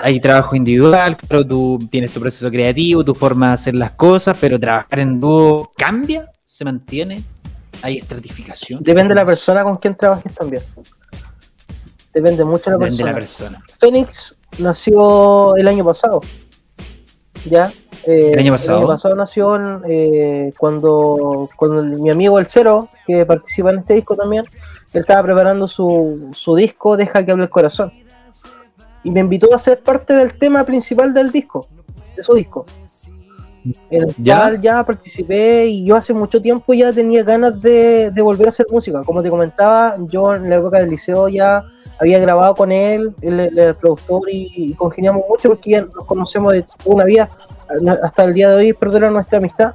[0.01, 4.39] hay trabajo individual, pero tú tienes tu proceso creativo, tu forma de hacer las cosas,
[4.41, 7.21] pero trabajar en dúo cambia, se mantiene,
[7.83, 8.81] hay estratificación.
[8.81, 10.63] Depende de la persona con quien trabajes también.
[12.13, 13.65] Depende mucho de la Depende de la persona.
[13.79, 16.21] Fénix nació el año pasado.
[17.49, 17.71] ¿Ya?
[18.07, 19.15] Eh, ¿El año pasado?
[19.15, 24.17] nació en, eh, cuando, cuando el- mi amigo El Cero, que participa en este disco
[24.17, 24.45] también,
[24.93, 27.93] él estaba preparando su, su disco Deja que hable el corazón.
[29.05, 31.67] Y me invitó a ser parte del tema principal del disco,
[32.17, 32.67] de su disco.
[33.91, 34.39] En el ¿Ya?
[34.41, 38.49] cual ya participé y yo hace mucho tiempo ya tenía ganas de, de volver a
[38.51, 39.03] hacer música.
[39.05, 41.63] Como te comentaba, yo en la época del liceo ya
[42.01, 46.07] había grabado con él, él era el productor y, y congeniamos mucho porque ya nos
[46.07, 47.31] conocemos de una vida
[48.03, 49.75] hasta el día de hoy perdura nuestra amistad.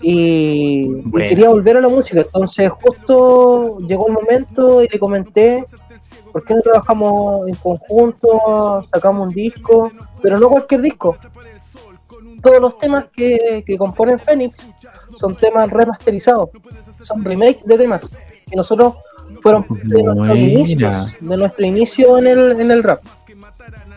[0.00, 5.64] Y, quería volver a la música entonces justo llegó el momento y le comenté
[6.30, 8.82] ¿por qué no trabajamos en conjunto?
[8.92, 11.16] sacamos un disco pero no cualquier disco.
[12.42, 14.68] Todos los temas que, que componen Fénix
[15.14, 16.50] son temas remasterizados
[17.04, 18.16] son remakes de temas.
[18.48, 18.94] Que nosotros
[19.42, 23.00] fueron de nuestros inicios de nuestro inicio en el, en el rap.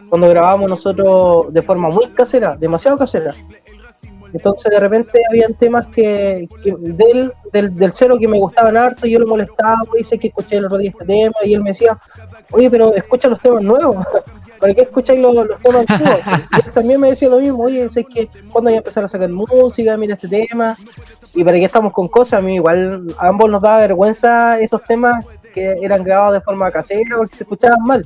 [0.09, 3.31] Cuando grabábamos nosotros de forma muy casera, demasiado casera.
[4.33, 9.07] Entonces de repente habían temas que, que del, del, del cero que me gustaban harto,
[9.07, 11.61] y yo lo molestaba, y dice que escuché el otro día este tema, y él
[11.61, 11.97] me decía,
[12.51, 13.97] oye, pero escucha los temas nuevos,
[14.59, 16.19] ¿para qué escucháis los, los temas antiguos?
[16.25, 19.07] Y él también me decía lo mismo, oye, sé que cuando voy a empezar a
[19.07, 20.75] sacar música, mira este tema,
[21.33, 24.83] y para qué estamos con cosas, a mí igual a ambos nos daba vergüenza esos
[24.83, 28.03] temas que eran grabados de forma casera porque se escuchaban mal.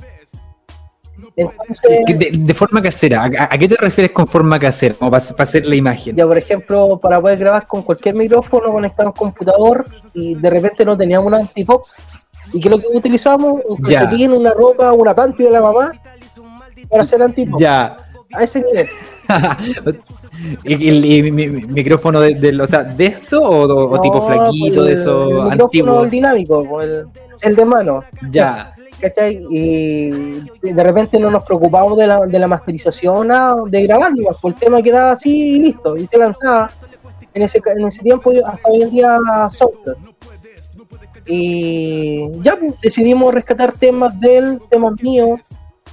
[1.36, 4.94] Entonces, Que De, de forma casera, ¿a, a qué te refieres con forma casera?
[4.94, 6.16] Como para, hacer la imagen.
[6.16, 9.84] ya por ejemplo, para poder grabar con cualquier micrófono conectado a un computador
[10.14, 11.84] y de repente no teníamos un antipop,
[12.52, 13.60] ¿Y qué es lo que utilizamos?
[13.66, 15.92] Un calcetín, una ropa, una panty de la mamá
[16.92, 17.60] para hacer antipop.
[17.60, 17.96] Ya.
[18.34, 18.86] A ese nivel.
[20.64, 23.96] ¿Y, y- y mi, mi- micrófono de, del- o sea, de esto o, o- o
[23.96, 26.04] No, tipo flaquito pues, de el- esos el micrófono, antiguos?
[26.04, 27.04] El dinámico, el,
[27.42, 28.04] el de mano.
[28.30, 28.72] Ya.
[29.00, 29.44] ¿cachai?
[29.50, 30.10] Y
[30.62, 33.28] de repente no nos preocupamos de la, de la masterización,
[33.68, 36.70] de grabar, nomás, pues el tema quedaba así y listo, y se lanzaba.
[37.34, 39.18] En ese, en ese tiempo, hasta hoy en día,
[39.50, 39.96] software.
[41.26, 45.40] Y ya pues, decidimos rescatar temas de él, temas míos,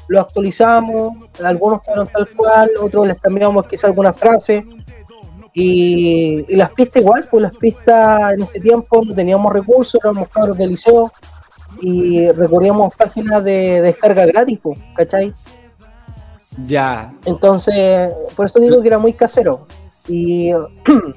[0.09, 4.65] los actualizamos, algunos quedaron tal cual, otros les cambiamos quizá alguna frase.
[5.53, 10.27] Y, y las pistas igual, pues las pistas en ese tiempo no teníamos recursos, éramos
[10.29, 11.11] cabros de liceo,
[11.81, 15.31] y recurríamos páginas de descarga gratis, po, ¿cachai?
[16.65, 17.13] Ya.
[17.25, 19.65] Entonces, por eso digo que era muy casero.
[20.07, 20.51] Y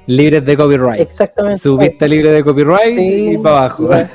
[0.05, 1.01] Libres de copyright.
[1.01, 1.59] exactamente.
[1.59, 3.83] Su pista libre de copyright Sí, y para abajo.
[3.83, 4.09] igual.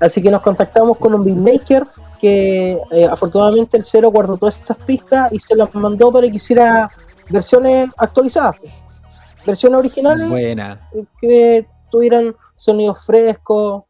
[0.00, 1.84] Así que nos contactamos con un beatmaker
[2.20, 6.36] que eh, afortunadamente el cero guardó todas estas pistas y se las mandó para que
[6.36, 6.90] hiciera
[7.30, 8.58] versiones actualizadas.
[8.60, 8.66] po.
[9.46, 10.88] Versiones originales Buena.
[11.20, 13.84] que tuvieran sonidos frescos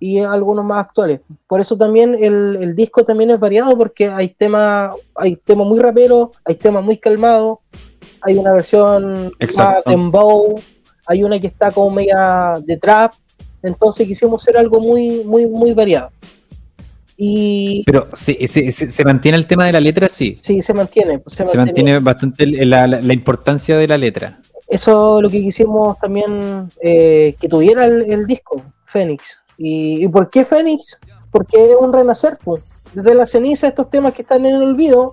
[0.00, 1.20] y algunos más actuales.
[1.46, 5.78] Por eso también el, el disco también es variado porque hay temas hay temas muy
[5.78, 7.58] raperos, hay temas muy calmados,
[8.22, 9.90] hay una versión más Exacto.
[9.90, 10.60] dembow,
[11.06, 13.12] hay una que está como media de trap,
[13.62, 16.10] entonces quisimos hacer algo muy muy muy variado.
[17.16, 20.38] Y Pero sí, se mantiene el tema de la letra, sí.
[20.40, 21.18] sí, se mantiene.
[21.18, 24.40] pues, Se mantiene bastante el- la, la- la importancia de la letra.
[24.68, 29.36] eso es lo que quisimos también eh, que tuviera el, el disco, Fénix.
[29.58, 30.98] ¿Y, ¿Y por qué Fénix?
[31.30, 32.62] Porque es un renacer, pues.
[32.94, 35.12] Desde la ceniza, estos temas que están en el olvido,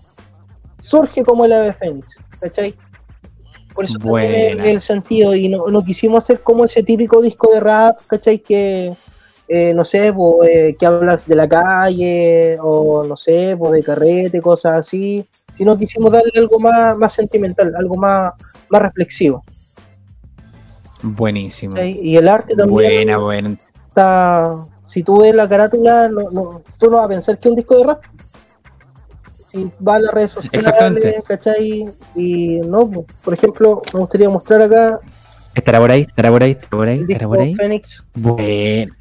[0.81, 2.73] surge como el ave Fénix, ¿cachai?
[3.77, 7.59] Por eso también el, sentido, y no, no quisimos hacer como ese típico disco de
[7.59, 8.39] rap, ¿cachai?
[8.39, 8.91] Que,
[9.47, 14.41] eh, no sé, pues, eh, que hablas de la calle, o no sé, de carrete,
[14.41, 15.23] cosas así,
[15.55, 18.33] sino quisimos darle algo más, más sentimental, algo más,
[18.67, 19.43] más reflexivo.
[21.03, 21.75] Buenísimo.
[21.75, 21.99] ¿cachai?
[22.01, 23.57] Y el arte también Buena, buena.
[23.89, 24.55] está.
[24.87, 27.57] Si tú ves la carátula, no, no- tú no vas a pensar que es un
[27.57, 28.01] disco de rap.
[29.49, 31.23] Si vas a las redes sociales.
[31.25, 31.89] ¿cachai?
[32.15, 32.89] Y no,
[33.23, 34.99] por ejemplo, me gustaría mostrar acá
[35.57, 36.01] ¿Estará por ahí?
[36.01, 36.51] ¿Estará por ahí?
[36.51, 36.99] ¿Estará por ahí?
[37.01, 37.55] ¿Estará por ahí?
[37.55, 38.05] Fénix.
[38.13, 38.91] Buen.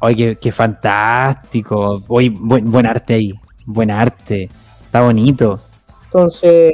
[0.00, 2.02] Oye, qué, qué fantástico.
[2.08, 3.34] Oye, buen, buen arte ahí.
[3.66, 4.48] Buen arte.
[4.86, 5.60] Está bonito.
[6.04, 6.72] Entonces,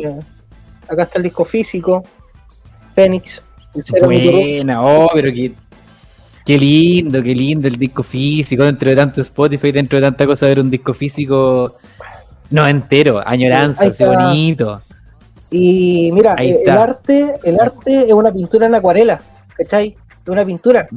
[0.89, 2.05] acá está el disco físico,
[2.95, 3.43] Fénix.
[4.01, 4.81] Buena.
[4.81, 5.53] Oh, pero qué,
[6.45, 8.63] qué lindo, qué lindo el disco físico.
[8.63, 11.75] Dentro de tanto Spotify, dentro de tanta cosa, ver un disco físico.
[12.51, 13.23] No, entero.
[13.27, 14.27] Añoranza, está.
[14.27, 14.81] bonito.
[15.51, 19.21] Y mira, el arte, el arte es una pintura en acuarela,
[19.57, 19.97] ¿cachai?
[20.23, 20.89] Es una pintura.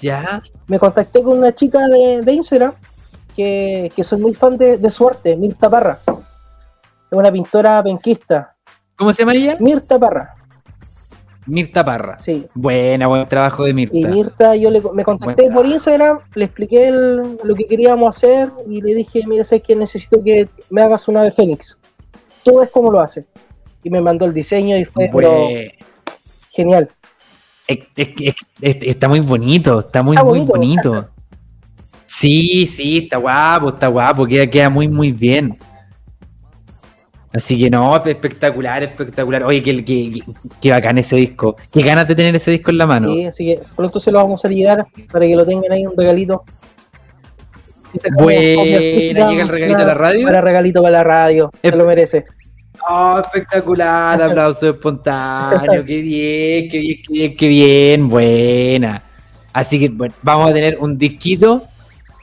[0.00, 0.42] Ya.
[0.66, 2.72] me contacté con una chica de, de Instagram
[3.36, 5.98] que, que soy muy fan de, de su arte, Mirta Parra.
[6.06, 8.54] Es una pintora penquista.
[8.96, 9.56] ¿Cómo se llama ella?
[9.58, 10.34] Mirta Parra,
[11.50, 12.18] Mirta Parra.
[12.18, 12.46] sí.
[12.54, 13.96] Buena, buen trabajo de Mirta.
[13.96, 15.66] Y Mirta, yo le, me contacté Buen por.
[15.66, 20.22] Instagram, le expliqué el- lo que queríamos hacer y le dije, mira, sé que necesito
[20.22, 21.78] que me hagas una de Fénix.
[22.44, 23.24] Tú ves cómo lo hace.
[23.82, 25.10] Y me mandó el diseño y fue
[26.52, 26.88] genial.
[27.66, 30.90] Es, es que- es- es- está muy bonito, está muy, Está muy bonito.
[30.90, 31.08] bonito.
[32.06, 35.54] Sí, sí, está guapo, está guapo, queda, queda muy, muy bien.
[37.32, 39.44] Así que no, espectacular, espectacular.
[39.44, 40.20] Oye, qué, qué,
[40.60, 41.54] qué bacán ese disco.
[41.72, 43.12] Qué ganas de tener ese disco en la mano.
[43.12, 45.96] Sí, así que pronto se lo vamos a llegar para que lo tengan ahí un
[45.96, 46.42] regalito.
[47.92, 50.26] Física, llega el regalito a la radio.
[50.26, 52.24] Para regalito para la radio, se lo merece.
[52.88, 59.02] Oh, espectacular, aplauso espontáneo, qué bien, qué bien, qué bien, qué bien, buena.
[59.52, 61.62] Así que bueno, vamos a tener un disquito,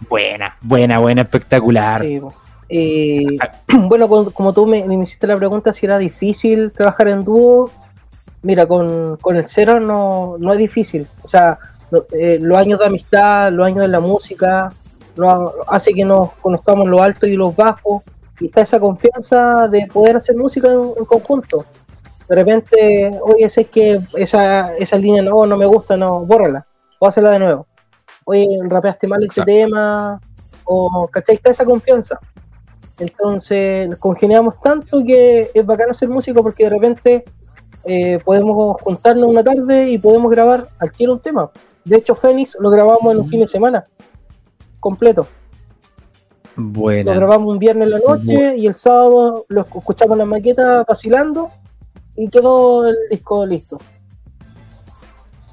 [0.09, 2.01] buena, buena, buena, espectacular.
[2.03, 2.33] Sí, po.
[2.69, 3.37] Y,
[3.87, 7.69] bueno, con- como tú me, me hiciste la pregunta si era difícil trabajar en dúo,
[8.41, 11.07] mira, con, con el cero no, no es difícil.
[11.23, 11.57] O sea,
[12.11, 14.71] eh, los años de amistad, los años de la música,
[15.15, 18.03] nos hace que nos conozcamos los altos y los bajos,
[18.39, 21.65] y está esa confianza de poder hacer música en, en conjunto.
[22.29, 26.67] De repente, oye, sé que esa, esa línea no, no me gusta, no, bórrala,
[26.99, 27.65] o hacerla de nuevo.
[28.25, 29.45] Oye, rapeaste mal ese Exacto.
[29.51, 30.21] tema,
[30.65, 31.35] o ¿cachai?
[31.35, 32.19] Está esa confianza.
[32.99, 37.25] Entonces congeniamos tanto que es bacán hacer música porque de repente
[37.85, 41.51] eh, podemos juntarnos una tarde y podemos grabar al tiro un tema.
[41.85, 43.83] De hecho, Fénix lo grabamos en un fin de semana
[44.79, 45.27] completo.
[46.55, 47.13] Lo Buena.
[47.13, 51.51] grabamos un viernes en la noche y el sábado lo escuchamos la maqueta vacilando
[52.15, 53.79] y quedó el disco listo.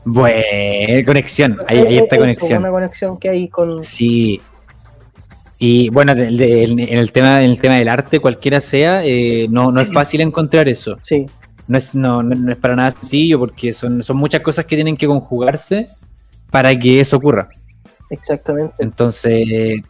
[0.07, 2.59] Buena conexión, ahí, ahí Eh, está eso, conexión.
[2.59, 4.41] Una conexión que hay con, Sí,
[5.67, 9.81] Y bueno, en el tema, en el tema del arte, cualquiera sea, eh, no, no
[9.81, 10.99] es fácil encontrar eso.
[11.03, 11.25] Sí,
[11.69, 14.77] No es, no, no- no es para nada sencillo porque son, son muchas cosas que
[14.77, 15.87] tienen que conjugarse
[16.51, 17.49] para que eso ocurra.
[18.11, 18.75] exactamente.
[18.79, 19.81] Entonces,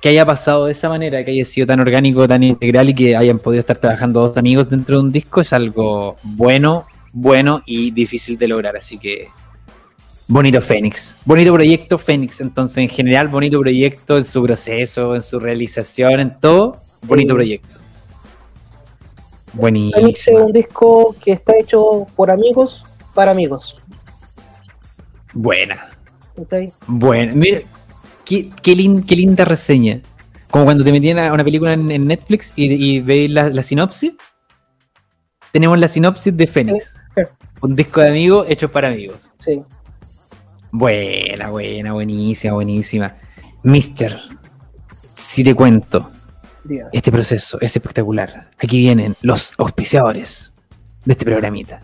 [0.00, 3.14] que haya pasado de esa manera, que haya sido tan orgánico, tan integral y que
[3.14, 7.92] hayan podido estar trabajando dos amigos dentro de un disco es algo bueno, bueno y
[7.92, 8.74] difícil de lograr.
[8.76, 9.28] Así que,
[10.32, 11.16] bonito Fénix.
[11.24, 12.40] Bonito proyecto Fénix.
[12.40, 16.76] Entonces, en general, bonito proyecto en su proceso, en su realización, en todo.
[17.02, 17.36] Bonito Sí.
[17.36, 17.68] proyecto.
[17.68, 20.44] Fénix es Buenísimo.
[20.46, 23.76] un disco que está hecho por amigos, para amigos.
[25.34, 25.90] Buena.
[26.36, 26.72] ¿cachai?
[26.86, 27.60] Bueno, mira,
[28.24, 30.00] qué, qué, lin- qué linda reseña.
[30.50, 33.62] Como cuando te metían a una película en, en Netflix y, y veis la, la
[33.62, 34.12] sinopsis.
[35.50, 36.96] Tenemos la sinopsis de Fénix.
[37.60, 39.30] Un disco de amigos hecho para amigos.
[39.38, 39.62] Sí,
[40.72, 43.14] Buena, buena, buenísima, buenísima.
[43.62, 44.18] Mister,
[45.14, 46.10] si te cuento,
[46.92, 48.48] este proceso es espectacular.
[48.62, 50.52] Aquí vienen los auspiciadores
[51.04, 51.80] de este programita.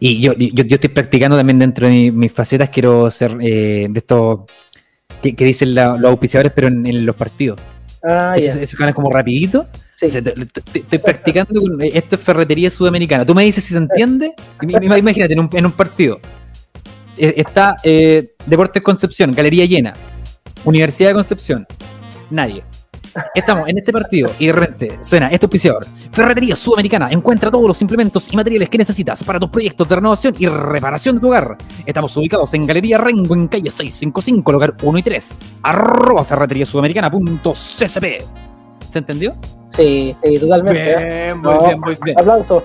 [0.00, 3.86] Y yo, yo, yo estoy practicando también dentro de mi- mis facetas, quiero ser eh,
[3.88, 4.40] de estos
[5.22, 7.60] que, que dicen la- los auspiciadores, pero en, en los partidos.
[8.02, 8.34] Ah.
[8.36, 9.66] Esos, van como rapidito.
[9.94, 10.06] Sí.
[10.06, 13.24] Estoy practicando con esto es ferretería sudamericana.
[13.24, 14.34] Tú me dices si se entiende.
[14.60, 16.18] Im- im- Imagínate en un, en un partido.
[17.16, 19.94] Eh, Está eh, Deportes Concepción, galería llena.
[20.64, 21.66] Universidad de Concepción,
[22.30, 22.64] nadie.
[23.34, 25.86] Estamos en este partido y de repente suena este auspiciador.
[26.10, 30.34] Ferretería Sudamericana encuentra todos los implementos y materiales que necesitas para tus proyectos de renovación
[30.38, 31.56] y reparación de tu hogar.
[31.86, 35.38] Estamos ubicados en Galería Rengo en calle 655, lugar 1 y 3.
[35.62, 36.24] Arroba.
[38.94, 39.34] ¿Se entendió?
[39.66, 40.92] Sí, sí, totalmente.
[40.92, 41.24] ¿eh?
[41.24, 42.16] Bien, muy No, bien, muy bien.
[42.20, 42.62] Aplauso.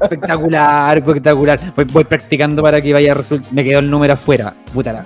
[0.00, 1.60] Espectacular, espectacular.
[1.76, 3.52] Voy, voy practicando para que vaya a resultar.
[3.52, 4.54] Me quedó el número afuera.
[4.72, 5.04] Putara.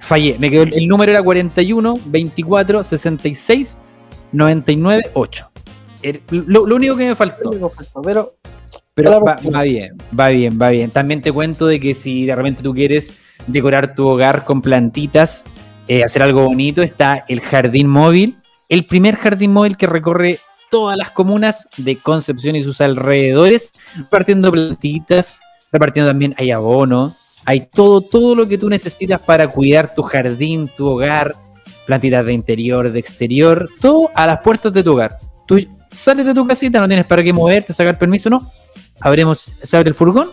[0.00, 0.36] Fallé.
[0.38, 3.78] Me quedó el, el número era 41, 24, 66,
[4.32, 5.50] 99, 8.
[6.02, 7.50] El- lo, lo único que me faltó.
[8.04, 8.34] Pero
[8.92, 9.48] Pero Claro, va, sí.
[9.48, 10.90] va bien, va bien, va bien.
[10.90, 13.16] También te cuento de que si de repente tú quieres
[13.46, 15.44] decorar tu hogar con plantitas,
[15.88, 18.36] eh, hacer algo bonito, está el jardín móvil,
[18.70, 20.38] el primer jardín móvil que recorre
[20.70, 25.40] todas las comunas de Concepción y sus alrededores, repartiendo plantitas,
[25.72, 27.14] repartiendo también hay abono,
[27.44, 31.34] hay todo, todo lo que tú necesitas para cuidar tu jardín, tu hogar,
[31.84, 35.18] plantitas de interior, de exterior, todo a las puertas de tu hogar.
[35.46, 35.58] Tú
[35.90, 38.48] sales de tu casita, no tienes para qué moverte, sacar permiso, no.
[39.00, 40.30] Abrimos, se abre el furgón,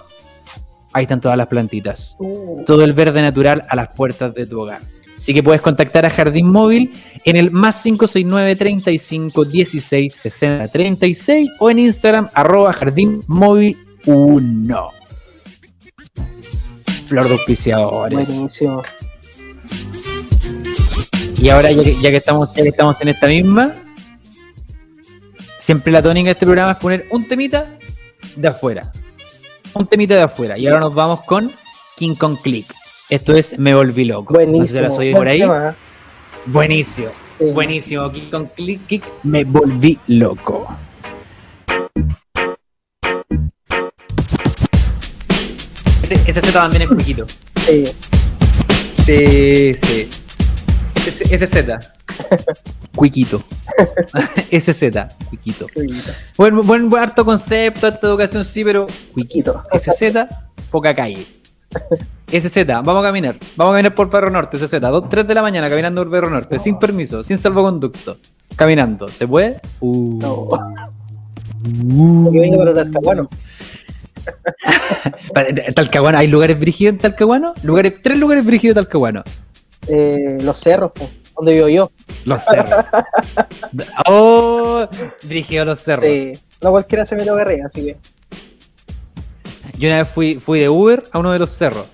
[0.93, 2.15] ahí están todas las plantitas.
[2.19, 4.81] uh, Todo el verde natural a las puertas de tu hogar.
[5.17, 6.93] Así que puedes contactar a Jardín Móvil
[7.25, 14.91] en el más 569 35 16 60 36 o en Instagram arroba Jardín Móvil 1.
[17.07, 18.29] Flor de auspiciadores.
[18.29, 18.83] buenísimo.
[21.41, 23.75] Y ahora, ya que, ya que estamos, ya que estamos en esta misma,
[25.59, 27.77] siempre la tónica de este programa es poner un temita
[28.35, 28.91] de afuera.
[29.73, 30.57] Un temita de afuera.
[30.57, 31.53] Y ahora nos vamos con
[31.95, 32.73] King Kong Click.
[33.09, 34.33] Esto es Me Volví Loco.
[34.33, 34.81] No sé si Buenísimo.
[34.81, 35.39] la soy Buen por ahí.
[35.39, 35.75] tema.
[36.45, 37.07] Buenísimo.
[37.37, 37.45] Sí.
[37.51, 38.11] Buenísimo.
[38.11, 40.67] King Kong Click, Kick, Me Volví Loco.
[46.03, 47.25] Ese, ese Z también es poquito.
[47.55, 47.83] Sí.
[49.05, 50.09] Sí, sí.
[51.31, 51.79] Ese, Z.
[52.95, 53.43] Cuiquito.
[54.51, 55.07] ese Z.
[55.29, 55.67] Cuiquito.
[56.37, 59.63] Buen, buen, buen harto concepto, harta educación, sí, pero cuiquito.
[59.71, 60.27] Ese Z,
[60.71, 61.25] poca calle.
[62.31, 63.37] Ese Z, vamos a caminar.
[63.55, 64.87] Vamos a caminar por Perro Norte, ese Z.
[64.87, 68.17] 2, 3 de la mañana caminando por Perro Norte, sin permiso, sin salvoconducto.
[68.55, 69.07] Caminando.
[69.07, 69.61] ¿Se puede?
[69.79, 70.19] Uh.
[70.19, 70.47] No.
[71.63, 72.31] Uh.
[72.31, 73.29] Que venga para Talcahuano.
[75.75, 77.53] Talcahuano, ¿hay lugares brígidos en Talcahuano?
[77.63, 79.23] Lugares, tres lugares brígidos de Talcahuano.
[79.87, 81.91] Eh, los cerros, po, donde vivo yo.
[82.25, 82.85] Los cerros.
[84.07, 84.87] oh,
[85.23, 86.09] brígido los cerros.
[86.09, 86.33] Sí.
[86.61, 87.97] No cualquiera se me lo agarré, así que
[89.77, 91.85] Yo una vez fui, fui de Uber a uno de los cerros.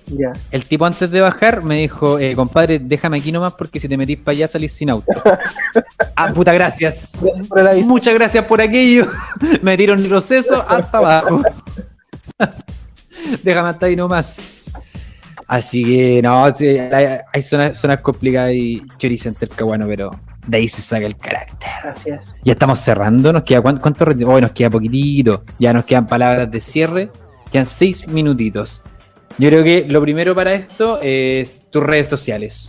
[0.50, 3.96] El tipo antes de bajar me dijo, eh, compadre, déjame aquí nomás porque si te
[3.96, 5.12] metís para allá salís sin auto.
[6.16, 7.12] ah, puta, gracias.
[7.84, 9.08] Muchas gracias por aquello.
[9.62, 11.42] me dieron el proceso hasta abajo.
[13.42, 14.64] déjame hasta ahí nomás.
[15.46, 20.10] Así que, no, hay, zonas, zonas complicadas y chorizo en Talcahuano, pero
[20.46, 21.68] de ahí se saca el carácter.
[21.84, 22.20] Así es.
[22.42, 26.50] Ya estamos cerrando, nos queda cuánto, cuánto oh, nos queda poquitito, ya nos quedan palabras
[26.50, 27.10] de cierre,
[27.54, 28.82] quedan seis minutitos.
[29.38, 32.68] Yo creo que lo primero para esto es tus redes sociales,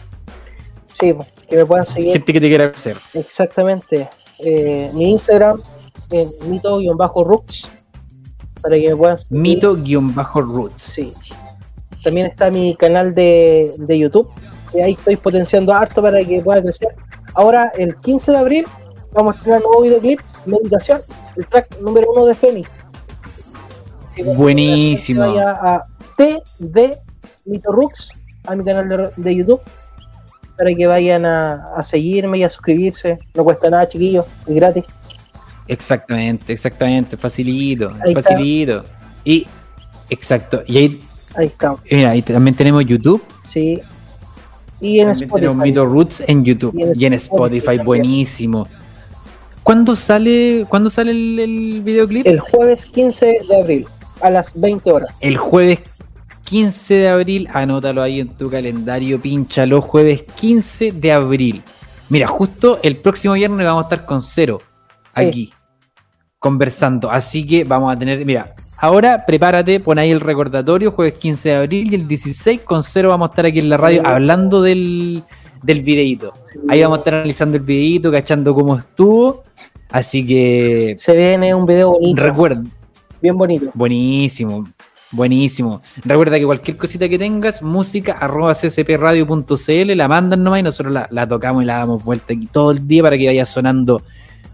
[0.93, 2.95] Sí, po, que me puedan seguir gente que te quiera hacer.
[3.15, 4.07] exactamente.
[4.39, 5.59] Eh, mi Instagram
[6.11, 7.67] en mito-rooks
[8.61, 9.41] para que me puedan seguir.
[9.41, 10.81] Mito-roots.
[10.83, 11.13] Sí.
[12.03, 14.29] También está mi canal de, de YouTube,
[14.71, 16.89] que ahí estoy potenciando harto para que pueda crecer.
[17.33, 18.65] Ahora, el 15 de abril,
[19.13, 21.01] vamos a tener un nuevo videoclip, Meditación,
[21.37, 22.69] el track número uno de Fénix.
[24.23, 25.21] Buenísimo.
[25.21, 25.83] Vaya a
[26.17, 26.97] TD
[27.45, 28.09] Mito Rux,
[28.47, 29.61] a mi canal de, de YouTube,
[30.57, 33.17] para que vayan a, a seguirme y a suscribirse.
[33.33, 34.83] No cuesta nada, chiquillos, es gratis.
[35.67, 38.21] Exactamente, exactamente, facilito, Ahí está.
[38.21, 38.83] facilito.
[39.23, 39.47] Y,
[40.09, 40.99] exacto, y ahí,
[41.35, 43.81] Ahí estamos, mira, ahí también tenemos YouTube, sí.
[44.79, 45.69] Y en también tenemos Spotify.
[45.69, 48.67] Mito Roots en YouTube Y en y en Spotify buenísimo.
[49.63, 52.27] ¿Cuándo sale, ¿cuándo sale el, el videoclip?
[52.27, 53.87] El jueves 15 de abril,
[54.21, 55.09] a las 20 horas.
[55.21, 55.79] El jueves
[56.45, 61.63] 15 de abril, anótalo ahí en tu calendario, pínchalo, jueves 15 de abril.
[62.09, 64.59] Mira, justo el próximo viernes vamos a estar con Cero,
[65.15, 65.23] Sí.
[65.25, 65.53] aquí,
[66.39, 67.09] conversando.
[67.09, 71.55] Así que vamos a tener, mira, ahora prepárate, pon ahí el recordatorio, jueves 15 de
[71.55, 74.07] abril y el 16 con Cero vamos a estar aquí en la radio Sí.
[74.07, 75.23] hablando del,
[75.63, 76.33] del videíto.
[76.69, 79.41] Ahí vamos a estar analizando el videíto, cachando cómo estuvo.
[79.91, 82.61] Así que Se viene un video bonito, recuerda,
[83.21, 83.71] bien bonito.
[83.73, 84.67] Buenísimo,
[85.11, 85.81] buenísimo.
[86.03, 91.07] Recuerda que cualquier cosita que tengas, música arroba cspradio.cl, la mandan nomás y nosotros la,
[91.11, 94.01] la tocamos y la damos vuelta aquí todo el día para que vaya sonando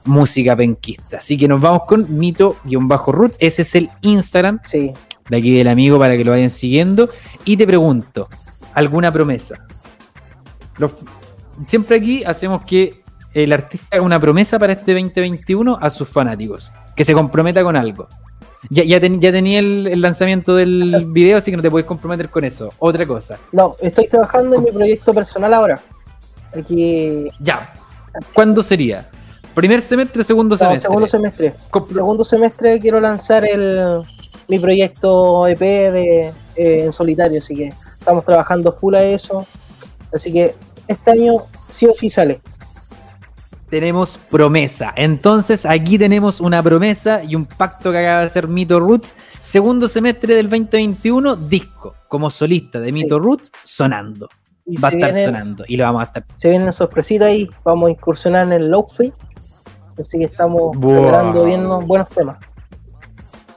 [0.06, 1.18] música penquista.
[1.18, 3.38] Así que nos vamos con mito-roots.
[3.40, 4.92] Ese es el Instagram Sí.
[5.30, 7.10] de aquí del amigo para que lo vayan siguiendo.
[7.46, 8.28] Y te pregunto,
[8.74, 9.66] ¿alguna promesa?
[10.78, 10.94] Los-
[11.68, 12.96] siempre aquí hacemos que
[13.34, 17.76] el artista haga una promesa para este 2021 a sus fanáticos, que se comprometa con
[17.76, 18.08] algo.
[18.70, 21.86] Ya, ya, ten- ya tenía el, el lanzamiento del video, así que no te puedes
[21.88, 22.70] comprometer con eso.
[22.80, 23.38] Otra cosa.
[23.52, 25.80] No, estoy trabajando en mi proyecto personal ahora.
[26.58, 27.74] Aquí, Ya.
[28.34, 29.10] ¿Cuándo sería?
[29.56, 30.82] ¿Primer semestre, segundo no, semestre?
[30.82, 31.54] segundo semestre.
[31.94, 34.02] Segundo semestre quiero lanzar el
[34.48, 39.46] mi proyecto EP de, eh, en solitario, así que estamos trabajando full a eso.
[40.14, 40.54] Así que
[40.88, 41.36] este año
[41.72, 42.42] sí o sí sale.
[43.72, 44.94] Tenemos promesa.
[44.96, 49.16] Entonces, aquí tenemos una promesa y un pacto que acaba de hacer Mito Roots.
[49.42, 52.92] Segundo semestre del 2021, disco como solista de Sí.
[52.92, 54.30] Mito Roots sonando.
[54.66, 56.26] Y Va a estar sonando y lo vamos a estar.
[56.38, 59.12] Se vienen sorpresitas ahí, vamos a incursionar en el Lofi.
[59.98, 62.38] Así que estamos bien unos buenos temas.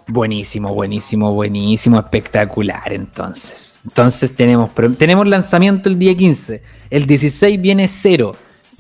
[0.07, 3.81] Buenísimo, buenísimo, buenísimo, espectacular entonces.
[3.85, 8.33] Entonces tenemos, tenemos lanzamiento el día 15, el 16 viene cero.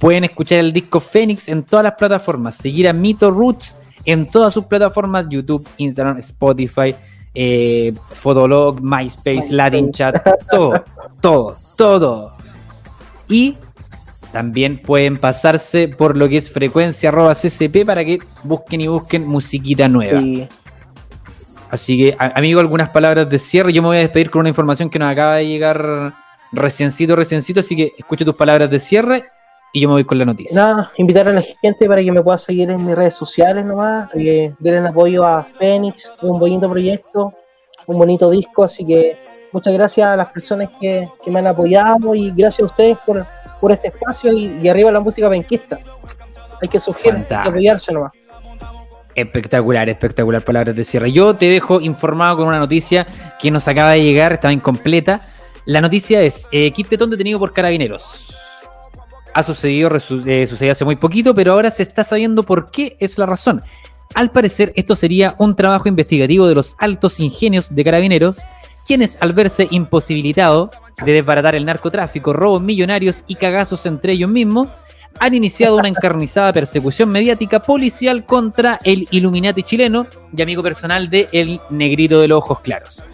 [0.04, 3.74] Pueden escuchar el disco Fénix en todas las plataformas, seguir a Mito Roots
[4.04, 6.94] en todas sus plataformas, YouTube, Instagram, Spotify,
[7.34, 9.50] eh, Fotolog, MySpace.
[9.50, 10.84] Latin Chat, todo,
[11.22, 12.36] todo, todo.
[13.28, 13.56] Y
[14.30, 19.26] también pueden pasarse por lo que es frecuencia arroba CCP para que busquen y busquen
[19.26, 20.20] musiquita nueva.
[20.20, 20.46] Sí.
[21.70, 23.72] Así que, amigo, algunas palabras de cierre.
[23.72, 26.12] Yo me voy a despedir con una información que nos acaba de llegar
[26.52, 27.60] reciencito, reciencito.
[27.60, 29.24] Así que escucho tus palabras de cierre
[29.74, 30.54] y yo me voy con la noticia.
[30.54, 34.08] Nada, invitar a la gente para que me pueda seguir en mis redes sociales nomás,
[34.14, 37.34] eh, denle apoyo a Fénix, un bonito proyecto,
[37.88, 39.16] un bonito disco, así que
[39.50, 43.26] muchas gracias a las personas que, que me han apoyado y gracias a ustedes por,
[43.60, 45.80] por este espacio y, y arriba la música penquista.
[46.62, 48.12] Hay que sugerir, hay que apoyarse nomás.
[49.16, 51.10] Espectacular, espectacular palabras de cierre.
[51.10, 53.08] Yo te dejo informado con una noticia
[53.40, 55.20] que nos acaba de llegar, estaba incompleta.
[55.64, 58.33] La noticia es, eh, Kit Tetón detenido por carabineros.
[59.34, 59.90] Ha sucedido,
[60.26, 63.62] eh, sucedió hace muy poquito, pero ahora se está sabiendo por qué es la razón.
[64.14, 68.36] Al parecer, esto sería un trabajo investigativo de los altos ingenios de carabineros,
[68.86, 70.70] quienes al verse imposibilitado
[71.04, 74.68] de desbaratar el narcotráfico, robos millonarios y cagazos entre ellos mismos,
[75.18, 80.06] han iniciado una encarnizada persecución mediática policial contra el Illuminati chileno
[80.36, 83.04] y amigo personal de El Negrito de los Ojos Claros.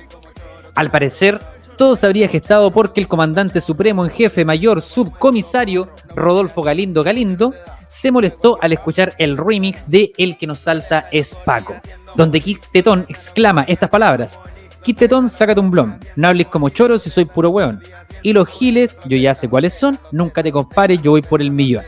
[0.74, 1.40] Al parecer,
[1.80, 7.54] todo se habría gestado porque el comandante supremo en jefe mayor subcomisario Rodolfo Galindo Galindo
[7.88, 11.74] se molestó al escuchar el remix de El que nos salta es Paco,
[12.16, 14.38] donde Kit Tetón exclama estas palabras.
[14.82, 17.80] Kit Tetón, sácate un blon, no hables como choro si soy puro weón.
[18.22, 21.50] Y los giles, yo ya sé cuáles son, nunca te compares, yo voy por el
[21.50, 21.84] millón.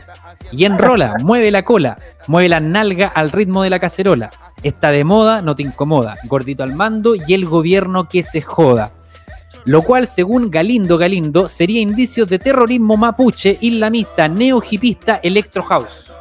[0.51, 4.31] Y enrola, mueve la cola, mueve la nalga al ritmo de la cacerola.
[4.63, 6.17] Está de moda, no te incomoda.
[6.23, 8.91] Gordito al mando y el gobierno que se joda.
[9.65, 16.13] Lo cual, según Galindo Galindo, sería indicio de terrorismo mapuche, islamista, neo-hipista, electro house.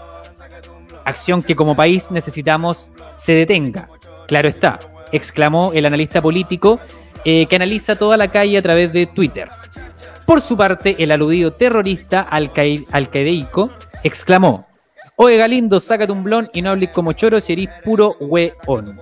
[1.05, 3.89] Acción que como país necesitamos se detenga.
[4.29, 4.79] Claro está,
[5.11, 6.79] exclamó el analista político
[7.25, 9.49] eh, que analiza toda la calle a través de Twitter.
[10.25, 13.71] Por su parte, el aludido terrorista alcaid- alcaideico
[14.05, 14.67] exclamó:
[15.17, 18.99] Oye Galindo, sácate un blon y no hables como choro si eres puro weón.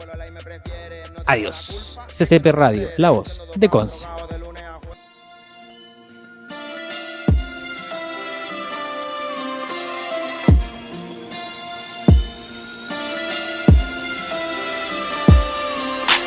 [1.31, 1.97] Adiós.
[2.09, 4.05] CCP Radio, la voz de Conce.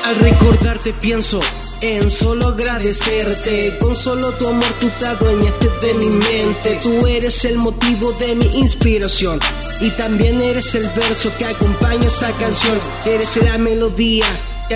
[0.05, 1.41] Al recordarte pienso
[1.81, 3.77] en solo agradecerte.
[3.79, 6.79] Con solo tu amor tú te adueñaste de mi mente.
[6.81, 9.37] Tú eres el motivo de mi inspiración.
[9.81, 12.79] Y también eres el verso que acompaña esa canción.
[13.05, 14.25] Eres la melodía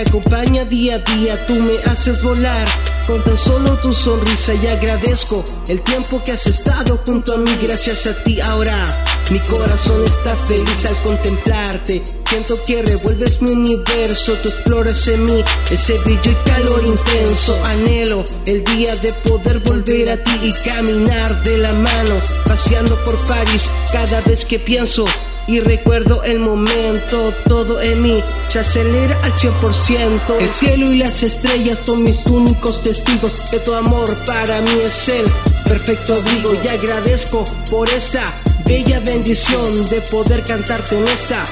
[0.00, 2.66] acompaña día a día Tú me haces volar
[3.08, 7.50] con tan solo tu sonrisa y agradezco el tiempo que has estado junto a mí
[7.62, 8.84] gracias a ti ahora.
[9.30, 12.02] Mi corazón está feliz al contemplarte.
[12.28, 17.58] Siento que revuelves mi universo, tú exploras en mí ese brillo y calor intenso.
[17.64, 23.24] Anhelo el día de poder volver a ti y caminar de la mano, paseando por
[23.24, 25.06] París cada vez que pienso
[25.48, 30.36] y recuerdo el momento, todo en mí se acelera al 100%.
[30.38, 35.08] El cielo y las estrellas son mis únicos testigos que tu amor para mí es
[35.08, 35.24] el
[35.64, 38.22] perfecto abrigo y agradezco por esta
[38.66, 41.42] bella bendición de poder cantarte en esta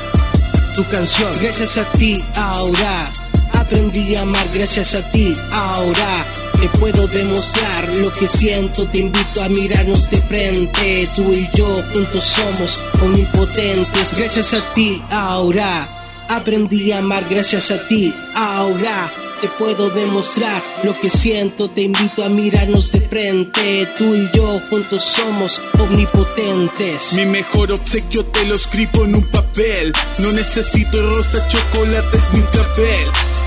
[0.75, 1.33] tu canción.
[1.41, 3.11] Gracias a ti ahora
[3.55, 6.27] aprendí a amar gracias a ti ahora
[6.61, 11.07] te puedo demostrar lo que siento, te invito a mirarnos de frente.
[11.15, 14.13] Tú y yo juntos somos omnipotentes.
[14.17, 15.89] Gracias a ti, ahora
[16.29, 17.27] aprendí a amar.
[17.29, 21.69] Gracias a ti, ahora te puedo demostrar lo que siento.
[21.71, 23.89] Te invito a mirarnos de frente.
[23.99, 27.13] Tú y yo juntos somos omnipotentes.
[27.15, 29.93] Mi mejor obsequio te lo escribo en un papel.
[30.21, 33.07] No necesito rosa, chocolates ni papel.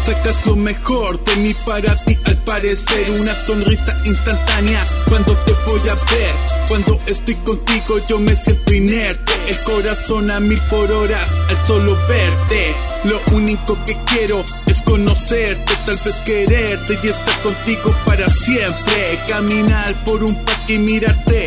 [0.10, 4.84] Sacas lo mejor de mí para ti al parecer Una sonrisa instantánea.
[5.08, 6.32] Cuando te voy a ver
[6.68, 9.34] Cuando estoy contigo yo me siento inerte.
[9.48, 12.76] El corazón a mil por horas al solo verte.
[13.04, 19.20] Lo único que quiero es conocerte Tal vez quererte y estar contigo para siempre.
[19.28, 21.46] Caminar por un parque y mirarte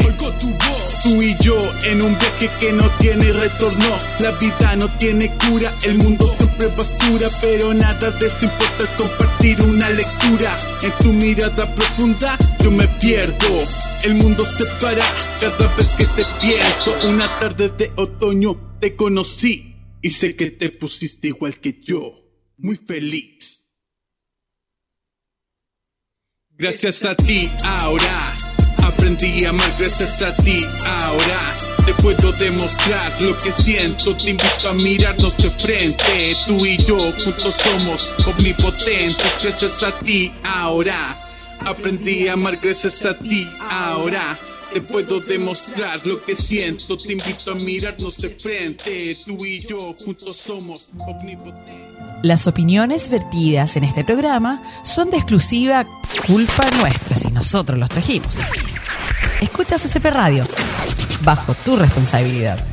[1.02, 3.98] Tú y yo en un viaje que no tiene retorno.
[4.20, 9.60] La vida no tiene cura, el mundo siempre basura Pero nada de esto importa compartir
[9.62, 10.58] una lectura.
[10.82, 13.58] En tu mirada profunda yo me pierdo.
[14.04, 15.04] El mundo se para
[15.40, 20.70] cada vez que te pienso Una tarde de otoño te conocí Y sé que te
[20.70, 22.14] pusiste igual que yo
[22.58, 23.68] Muy feliz.
[26.50, 28.31] Gracias a ti ahora
[29.02, 30.58] Aprendí a amar gracias a ti.
[30.86, 34.16] Ahora te puedo demostrar lo que siento.
[34.16, 36.36] Te invito a mirarnos de frente.
[36.46, 40.32] Tú y yo juntos somos omnipotentes Gracias a ti.
[40.44, 41.16] Ahora
[41.66, 43.44] Aprendí a amar gracias a ti.
[43.68, 44.38] Ahora
[44.72, 49.94] te puedo demostrar lo que siento Te invito a mirarnos de frente Tú y yo
[50.04, 55.86] juntos somos omnipotentes Las opiniones vertidas en este programa son de exclusiva
[56.26, 58.38] culpa nuestra si nosotros los trajimos.
[59.40, 60.46] Escucha CCP Radio,
[61.22, 62.71] bajo tu responsabilidad.